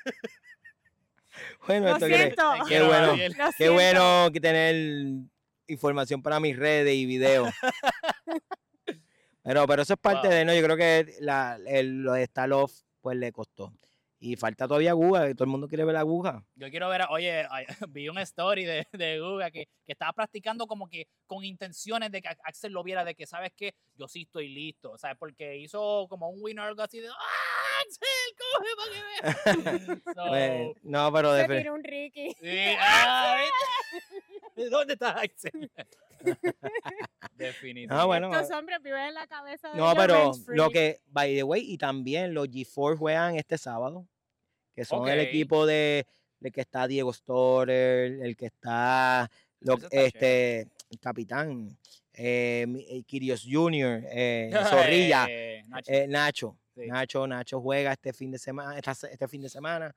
[1.67, 2.53] Bueno, Lo esto.
[2.63, 3.07] Te Qué bueno.
[3.07, 3.73] Lo Qué siento.
[3.73, 4.75] bueno que tener
[5.67, 7.49] información para mis redes y videos.
[9.43, 10.37] pero, pero eso es parte Wow.
[10.37, 10.53] de, ¿no?
[10.53, 13.73] Yo creo que la, el, lo de Star Off, pues le costó.
[14.27, 16.43] Y falta todavía aguja, que todo el mundo quiere ver la aguja.
[16.55, 17.45] Yo quiero ver, a- oye,
[17.89, 22.23] vi un story de, de Guga que, que estaba practicando como que con intenciones de
[22.23, 23.75] que Axel lo viera, de que, ¿sabes qué?
[23.93, 25.15] Yo sí estoy listo, ¿sabes?
[25.19, 29.99] Porque hizo como un winner algo así de, ¡ah, Axel, coge para que veas!
[30.05, 32.33] Pues, So, no, pero Se de, tiró un Ricky.
[32.41, 33.43] sí, ah.
[34.71, 35.69] ¿Dónde está Axel?
[37.35, 37.93] Definitivamente.
[37.93, 38.33] Ah, bueno.
[38.33, 41.77] Estos hombres viven en la cabeza de No, pero lo que, by the way, y
[41.77, 44.07] también los G4 juegan este sábado,
[44.75, 46.05] que son el equipo de,
[46.39, 49.29] de que está Diego Storer, el que está,
[49.61, 51.77] lo- está este, el capitán,
[52.13, 55.91] eh, eh, Kirios Jr., eh, Zorrilla, Eh, Nacho.
[55.93, 56.57] eh, Nacho.
[56.75, 56.87] Sí.
[56.87, 59.95] Nacho, Nacho juega este fin de semana, este fin de semana.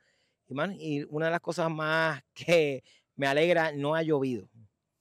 [0.49, 2.83] Y, man, y una de las cosas más que
[3.17, 4.49] me alegra, no ha llovido.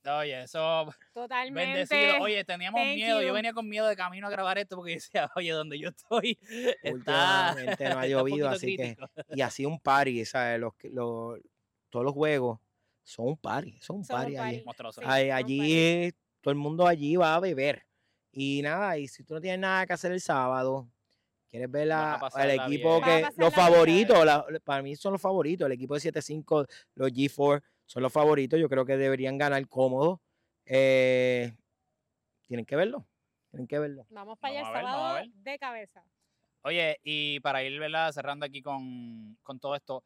[0.07, 1.71] Oye, eso Totalmente.
[1.73, 2.21] bendecido.
[2.23, 3.21] Oye, teníamos Thank miedo.
[3.21, 3.27] you.
[3.27, 6.37] Yo venía con miedo de camino a grabar esto porque decía, oye, donde yo estoy
[6.83, 7.53] está.
[7.55, 9.07] Últimamente no ha está llovido, así que crítico.
[9.35, 10.59] y así un party, ¿sabes?
[10.59, 11.39] Los, que- los,
[11.89, 12.59] todos los juegos
[13.03, 14.55] son un party, son un Son party allí.
[14.57, 14.65] party.
[14.65, 15.01] Monstruoso.
[15.01, 15.07] Sí.
[15.09, 17.83] Ay, allí, todo el mundo allí va a beber.
[18.31, 20.89] Y nada, y si tú no tienes nada que hacer el sábado,
[21.49, 23.25] quieres ver la- el equipo bien.
[23.25, 27.63] Que, los favoritos, la- para mí son los favoritos, el equipo de 7-5, los G4
[27.87, 30.19] son los favoritos, yo creo que deberían ganar cómodos.
[30.65, 31.53] Eh,
[32.45, 33.07] tienen que verlo,
[33.49, 34.05] tienen que verlo.
[34.09, 35.29] Vamos para allá el sábado ver.
[35.29, 36.03] de cabeza.
[36.63, 38.11] Oye, y para ir ¿verdad?
[38.11, 40.03] cerrando aquí con, con todo esto,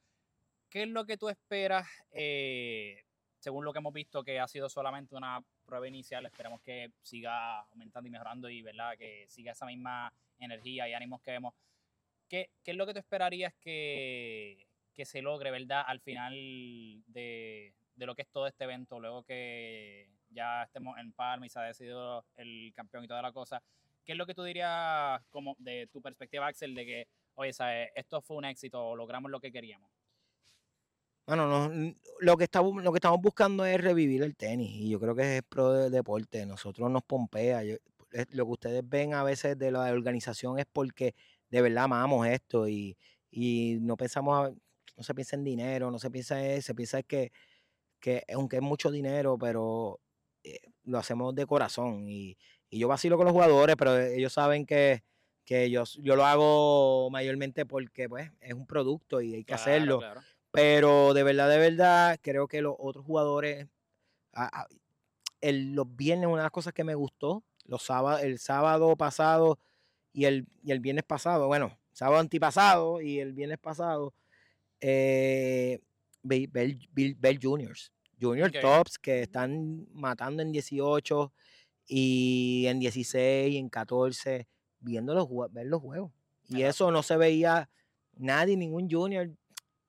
[0.70, 3.04] ¿qué es lo que tú esperas, eh,
[3.40, 6.24] según lo que hemos visto, que ha sido solamente una prueba inicial?
[6.28, 8.96] Esperemos que siga aumentando y mejorando y ¿verdad?
[8.96, 11.56] que siga esa misma energía y ánimos que vemos.
[12.30, 16.34] ¿Qué, qué es lo que tú esperarías que, que se logre, verdad, al final
[17.08, 21.50] de, de lo que es todo este evento, luego que ya estemos en Palma y
[21.50, 23.62] se ha decidido el campeón y toda la cosa?
[24.06, 27.90] ¿Qué es lo que tú dirías como de tu perspectiva, Axel, de que, oye, ¿sabes?
[27.96, 29.92] esto fue un éxito, o logramos lo que queríamos?
[31.28, 35.00] Bueno, no, lo, que estamos, lo que estamos buscando es revivir el tenis y yo
[35.00, 36.46] creo que es pro de deporte.
[36.46, 37.64] Nosotros nos pompea.
[37.64, 37.78] yo-
[38.32, 41.16] lo que ustedes ven a veces de la organización es porque
[41.50, 42.98] de verdad amamos esto y,
[43.30, 44.52] y no pensamos,
[44.98, 47.32] no se piensa en dinero, no se piensa en se piensa que,
[48.00, 50.00] que aunque es mucho dinero, pero
[50.44, 52.38] eh, lo hacemos de corazón y,
[52.70, 55.04] y yo vacilo con los jugadores, pero ellos saben que
[55.44, 59.62] que yo, yo lo hago mayormente porque pues es un producto y hay que Claro,
[59.62, 60.00] hacerlo.
[60.00, 60.22] claro.
[60.52, 63.68] Pero de verdad, de verdad, creo que los otros jugadores,
[64.34, 64.68] a- a-
[65.42, 69.58] el- los viernes, una de las cosas que me gustó, los sábados, el sábado pasado
[70.14, 74.14] y el, y el viernes pasado, bueno, sábado antipasado y el viernes pasado,
[74.82, 75.80] eh,
[76.24, 81.32] ver juniors, junior tops que están matando en 18
[81.88, 84.48] y en 16 y en 14,
[84.80, 86.12] viendo los, ver los juegos.
[86.50, 87.70] Y eso no se veía
[88.18, 89.30] nadie, ningún junior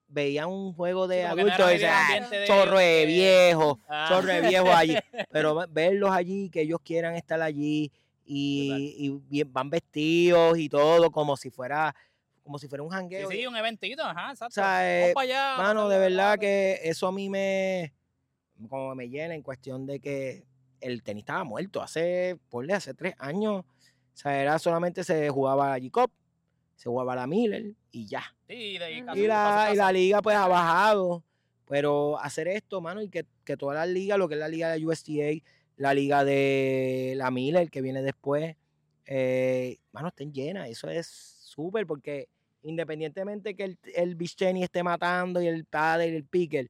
[0.09, 3.78] veía un juego de Sí, no adultos y dice, el "Ah, de- chorro de viejo,
[3.88, 4.07] Ah.
[4.09, 4.95] chorro de viejo allí.
[5.30, 7.90] Pero ve- verlos allí, que ellos quieran estar allí
[8.24, 11.95] y, y van vestidos y todo como si fuera
[12.43, 13.30] como si fuera un jangueo.
[13.30, 14.47] sí, un eventito, ajá, exacto.
[14.53, 17.93] O sea, eh, allá, Mano, de a verdad que eso a mí me
[18.68, 20.45] como me llena en cuestión de que
[20.80, 23.64] el tenis estaba muerto hace, ponle, hace tres años.
[23.64, 26.11] O sea, era solamente se jugaba la G-Cup,
[26.76, 28.22] se jugaba la Miller y ya.
[28.49, 29.07] Sí, de ahí Ujú.
[29.07, 31.24] caso- Y la, caso- y la liga pues ha bajado.
[31.68, 34.70] Pero hacer esto, mano, y que, que todas las ligas, lo que es la liga
[34.70, 35.43] de USTA,
[35.76, 38.57] la liga de la Miller que viene después,
[39.07, 40.68] eh, mano, estén llenas.
[40.68, 42.28] Eso es súper porque
[42.62, 46.68] independientemente que el, el beach tenis esté matando y el padre y el picker,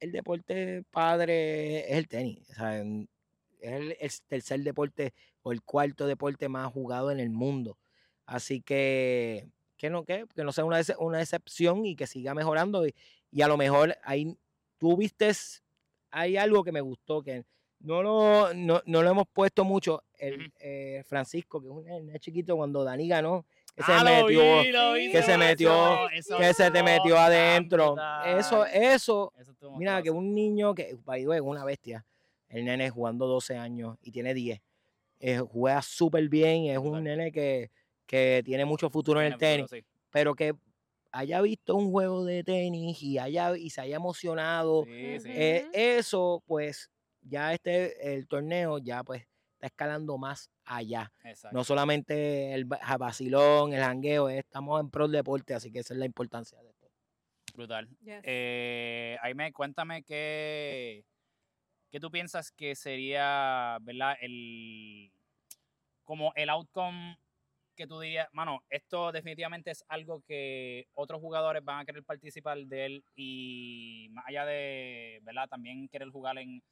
[0.00, 2.48] el deporte padre es el tenis.
[2.50, 2.84] O sea, es
[3.60, 7.78] el, el tercer deporte o el cuarto deporte más jugado en el mundo.
[8.26, 9.48] Así que
[9.80, 12.86] que no, que, que no sea una, una excepción y que siga mejorando.
[12.86, 12.94] Y,
[13.32, 14.36] y a lo mejor ahí
[14.76, 15.62] tú vistes,
[16.10, 17.44] hay algo que me gustó, que
[17.80, 20.02] no lo, no, no lo hemos puesto mucho.
[20.18, 24.10] El eh, Francisco, que es un nene chiquito, cuando Dani ganó, que Ah, se lo
[24.26, 27.96] metió, vi, lo vi, que se metió- eso que se te metió adentro.
[28.26, 29.32] Eso, eso,
[29.76, 32.04] mira, que un niño que, by the way, es una bestia,
[32.48, 34.60] el nene jugando 12 años y tiene 10,
[35.20, 37.70] eh, juega súper bien, es un nene que,
[38.06, 39.86] que tiene mucho futuro en el tenis futuro, sí.
[40.10, 40.54] pero que
[41.12, 45.28] haya visto un juego de tenis y haya y se haya emocionado, Sí, sí.
[45.32, 46.90] eh, eso pues
[47.22, 51.12] ya este el torneo ya pues está escalando más allá.
[51.22, 51.56] Exacto.
[51.56, 55.92] No solamente el vacilón, el jangueo, eh, estamos en pro del deporte, así que esa
[55.94, 56.88] es la importancia de esto.
[57.54, 57.88] Brutal.
[58.00, 58.20] Yes.
[58.24, 61.04] Eh, Aime, cuéntame qué,
[61.90, 64.16] qué tú piensas que sería, ¿verdad?
[64.20, 65.12] El,
[66.04, 67.18] como el outcome
[67.76, 72.58] que tú dirías, mano, esto definitivamente es algo que otros jugadores van a querer participar
[72.58, 75.48] de él y más allá de, ¿verdad?
[75.48, 76.62] También querer jugar en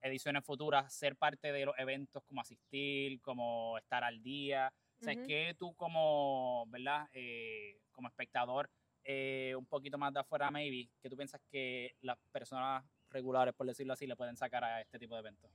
[0.00, 4.72] ediciones futuras, ser parte de los eventos como asistir, como estar al día.
[5.00, 5.26] O sea, Ujú.
[5.26, 7.08] que tú como, ¿verdad?
[7.12, 8.68] Eh, como espectador,
[9.04, 13.66] eh, un poquito más de afuera, maybe, que tú piensas que las personas regulares, por
[13.66, 15.50] decirlo así, le pueden sacar a este tipo de eventos?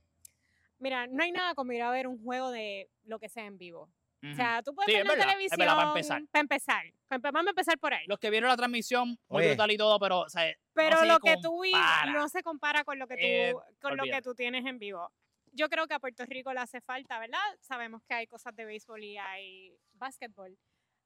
[0.78, 3.58] Mira, no hay nada como ir a ver un juego de lo que sea en
[3.58, 3.88] vivo.
[4.24, 4.36] O Ujú.
[4.36, 5.58] sea, tú puedes Sí, ver la televisión.
[5.58, 6.22] verdad, para empezar.
[6.30, 6.84] Para empezar.
[7.10, 8.04] Vamos a empezar por ahí.
[8.06, 9.48] Los que vieron la transmisión, muy Oye.
[9.48, 11.72] brutal y todo, pero, o sea, Pero se lo que tú vi
[12.12, 15.12] no se compara con lo que tú, Eh, con lo que tú tienes en vivo.
[15.52, 17.38] Yo creo que a Puerto Rico le hace falta, ¿verdad?
[17.60, 20.58] Sabemos que hay cosas de béisbol y hay básquetbol.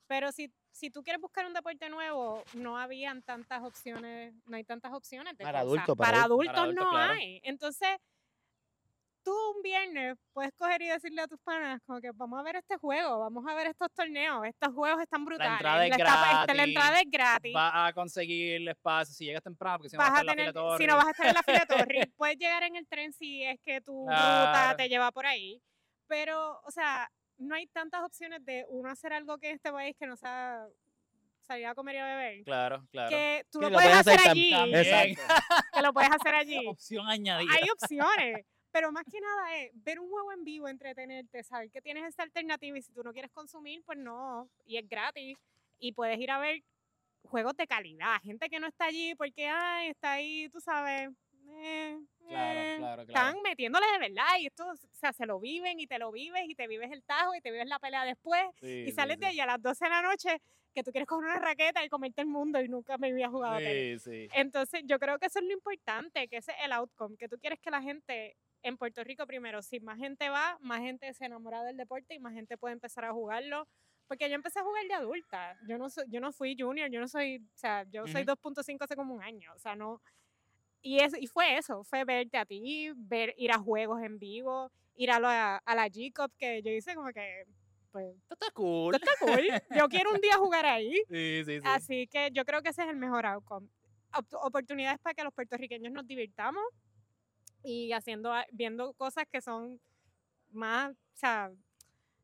[0.07, 4.65] Pero si, si tú quieres buscar un deporte nuevo, no habían tantas opciones, no hay
[4.65, 6.47] tantas opciones de Para adultos, para para adultos.
[6.47, 7.13] adultos, Para adultos, no claro.
[7.13, 7.41] hay.
[7.45, 7.91] Entonces,
[9.29, 12.57] tú un viernes puedes coger y decirle a tus panas como que vamos a ver
[12.57, 15.53] este juego, vamos a ver estos torneos, estos juegos están brutales.
[15.53, 17.53] entrada es la, etapa- la gratis, entrada es gratis.
[17.55, 20.39] vas a conseguir el espacio si llegas temprano, porque si no vas vas a estar
[20.39, 22.37] en tener, la fila si no vas a estar en la fila de Torre, puedes
[22.39, 24.77] llegar en el tren si es que tu ruta Claro.
[24.77, 25.61] te lleva por ahí.
[26.07, 29.95] Pero, o sea, no hay tantas opciones de uno hacer algo que en este país
[29.99, 30.67] que no sea
[31.43, 32.45] salir a comer y a beber.
[32.45, 33.11] Claro, claro.
[33.11, 34.51] Que tú Que lo lo puedes puedes hacer hacer allí.
[34.51, 34.79] también.
[34.85, 35.35] Exacto.
[35.75, 36.67] Que lo puedes hacer allí.
[36.67, 37.53] Opción añadida.
[37.55, 38.47] Hay opciones.
[38.71, 42.23] Pero más que nada es ver un juego en vivo, entretenerte, saber que tienes esa
[42.23, 44.49] alternativa y si tú no quieres consumir, pues no.
[44.67, 45.37] Y es gratis.
[45.79, 46.63] Y puedes ir a ver
[47.23, 48.21] juegos de calidad.
[48.23, 51.11] Gente que no está allí porque, ay, está ahí, tú sabes.
[51.51, 51.99] eh,
[52.29, 53.29] Claro, eh, claro, claro.
[53.29, 56.43] Están metiéndole de verdad y esto, o sea, se lo viven y te lo vives
[56.47, 59.21] y te vives el tajo y te vives la pelea después Sí, y sales sí.
[59.21, 60.43] de ahí a las 12 de la noche
[60.75, 63.57] que tú quieres coger una raqueta y comerte el mundo y nunca me había jugado
[63.57, 64.03] tenis.
[64.03, 64.29] Sí, sí.
[64.35, 67.39] Entonces, yo creo que eso es lo importante, que ese es el outcome, que tú
[67.39, 71.25] quieres que la gente en Puerto Rico primero, si más gente va, más gente se
[71.25, 73.67] enamora del deporte y más gente puede empezar a jugarlo.
[74.07, 75.57] Porque yo empecé a jugar de adulta.
[75.69, 78.33] Yo no soy, yo no fui junior, yo no soy, o sea, yo soy Ujú.
[78.33, 80.01] 2.5 hace como un año, o sea, no
[80.81, 84.71] y es, y fue eso, fue verte a ti, ver ir a juegos en vivo,
[84.95, 87.45] ir a la, a la G-Cup que yo hice como que
[87.91, 88.95] pues Esto está cool.
[88.95, 89.49] esto está cool.
[89.77, 90.93] Yo quiero un día jugar ahí.
[91.09, 91.63] Sí, sí, sí.
[91.65, 93.69] Así que yo creo que ese es el mejor outcome.
[94.17, 96.63] Op- oportunidades para que los puertorriqueños nos divirtamos
[97.69, 99.81] y haciendo, viendo cosas que son
[100.51, 101.51] más, o sea,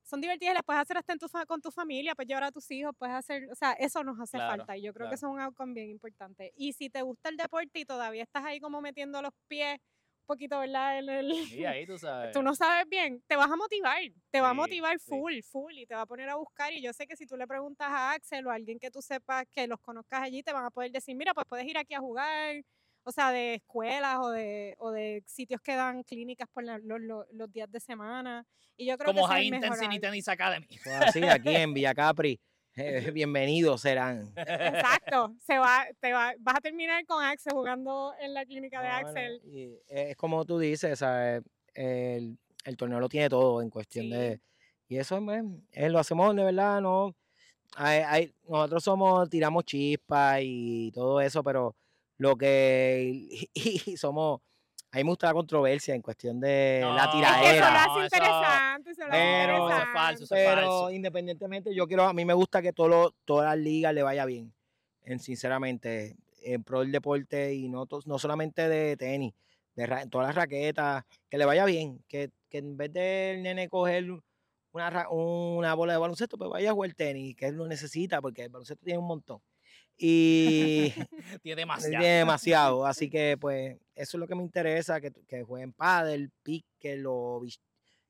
[0.03, 2.53] son divertidas las puedes hacer hasta en tu fa- con tu familia, puedes llevar a
[2.53, 5.11] tus hijos, puedes hacer, o sea, eso nos hace Claro, falta y yo creo claro.
[5.11, 6.53] que eso es un outcome bien importante.
[6.57, 10.26] Y si te gusta el deporte y todavía estás ahí como metiendo los pies un
[10.26, 10.99] poquito, ¿verdad?
[10.99, 12.32] En el, Y ahí tú sabes.
[12.34, 15.11] tú no sabes bien, te vas a motivar, te va a motivar sí.
[15.11, 17.36] full, full y te va a poner a buscar y yo sé que si tú
[17.36, 20.53] le preguntas a Axel o a alguien que tú sepas que los conozcas allí, te
[20.53, 22.62] van a poder decir, mira, pues puedes ir aquí a jugar,
[23.05, 27.00] o sea, de escuelas o de, o de sitios que dan clínicas por la- los,
[27.00, 28.46] los- los días de semana
[28.76, 30.00] y yo creo Como que High es Intensity.
[30.00, 30.66] Tennis Academy.
[30.70, 32.40] Eso es así, aquí en Villa Capri.
[32.76, 34.32] eh, bienvenidos serán.
[34.36, 38.88] Exacto, se va, te va, vas a terminar con Axel jugando en la clínica de
[38.88, 39.40] no, Axel.
[39.44, 41.42] y es como tú dices, ¿sabes?
[41.74, 44.11] El, el torneo lo tiene todo en cuestión Sí.
[44.12, 44.40] de...
[44.88, 45.42] Y eso pues,
[45.72, 47.14] eh, lo hacemos de verdad, ¿no?
[47.76, 51.74] Hay, hay- nosotros somos, tiramos chispas y todo eso, pero
[52.18, 53.28] lo que...
[53.54, 54.40] Y, somos...
[54.92, 57.18] A mí me gusta la controversia en cuestión de la No, Es que eso lo
[57.18, 57.66] tiradera.
[57.82, 60.90] hace No, eso- interesante, eso lo hace Pero- eso es falso, eso es Pero falso.
[60.92, 64.54] independientemente, yo quiero, a mí me gusta que todo todas las ligas le vaya bien,
[65.02, 69.34] en, sinceramente, en pro del deporte y no, to- no solamente de tenis,
[69.74, 73.68] de ra- todas las raquetas, que le vaya bien, que, que en vez del nene
[73.68, 74.04] coger
[74.70, 78.20] una, ra- una bola de baloncesto, pues vaya a jugar tenis, que él lo necesita,
[78.22, 79.40] porque el baloncesto tiene un montón.
[79.97, 80.90] Y
[81.42, 82.86] Tiene tiene demasiado.
[82.86, 87.40] así que pues eso es lo que me interesa, que, que jueguen pádel, pique, o
[87.40, 87.61] beach-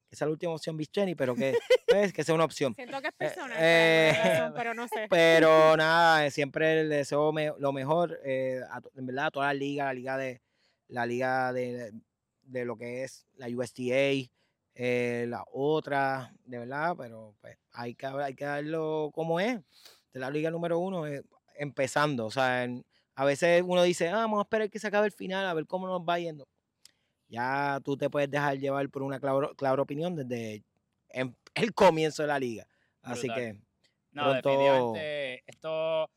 [0.09, 1.57] que sea la última opción beach tenis, pero que,
[1.89, 2.75] pues, que sea una opción.
[2.75, 5.07] Siento que es Eh, personal, eh, razón, pero no sé.
[5.11, 9.47] Pero nada, eh, siempre le deseo me- lo mejor, eh, a en verdad, a toda
[9.49, 10.41] la liga, la liga de
[10.89, 11.93] la liga de,
[12.43, 14.31] de lo que es la USTA,
[14.77, 19.59] eh, la otra, de verdad, pero pues hay que, hay que darlo como es,
[20.13, 21.23] de la liga número uno, eh,
[21.55, 22.85] empezando, o sea, en-
[23.15, 25.67] a veces uno dice, ah, vamos a esperar que se acabe el final, a ver
[25.67, 26.47] cómo nos va yendo.
[27.29, 30.65] Ya tú te puedes dejar llevar por una clara, clara opinión desde
[31.11, 32.67] em- el comienzo de la liga.
[33.03, 33.35] Así Brutal.
[33.37, 33.59] que
[34.13, 36.11] No, pronto- definitivamente esto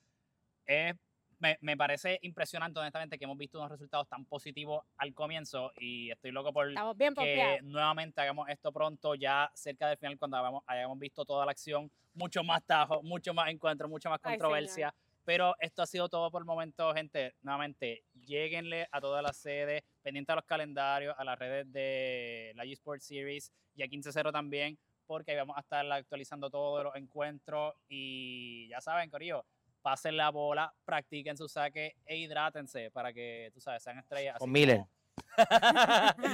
[0.65, 0.95] es,
[1.39, 6.09] me, me parece impresionante, honestamente, que hemos visto unos resultados tan positivos al comienzo y
[6.11, 7.63] estoy loco por bien que pompeados.
[7.63, 11.91] nuevamente hagamos esto pronto, ya cerca del final, cuando hayamos, hayamos visto toda la acción,
[12.15, 14.93] mucho más tajo, mucho más encuentro, mucha más Ay, controversia.
[15.27, 17.35] Pero esto ha sido todo por el momento, gente.
[17.41, 22.63] Nuevamente, lleguenle a todas las sedes, pendiente a los calendarios, a las redes de la
[22.63, 27.73] eSports Series y a 15-0 también, porque ahí vamos a estar actualizando todos los encuentros.
[27.89, 29.43] Y ya saben, Corillo,
[29.81, 34.35] pasen la bola, practiquen su saque e hidrátense para que, tú sabes, sean estrellas.
[34.35, 34.77] así Con Miller.
[34.77, 36.29] Como,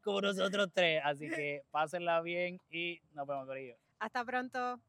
[0.00, 1.02] como nosotros tres.
[1.04, 3.74] Así que pásenla bien y nos vemos, Corillo.
[3.98, 4.80] Hasta pronto.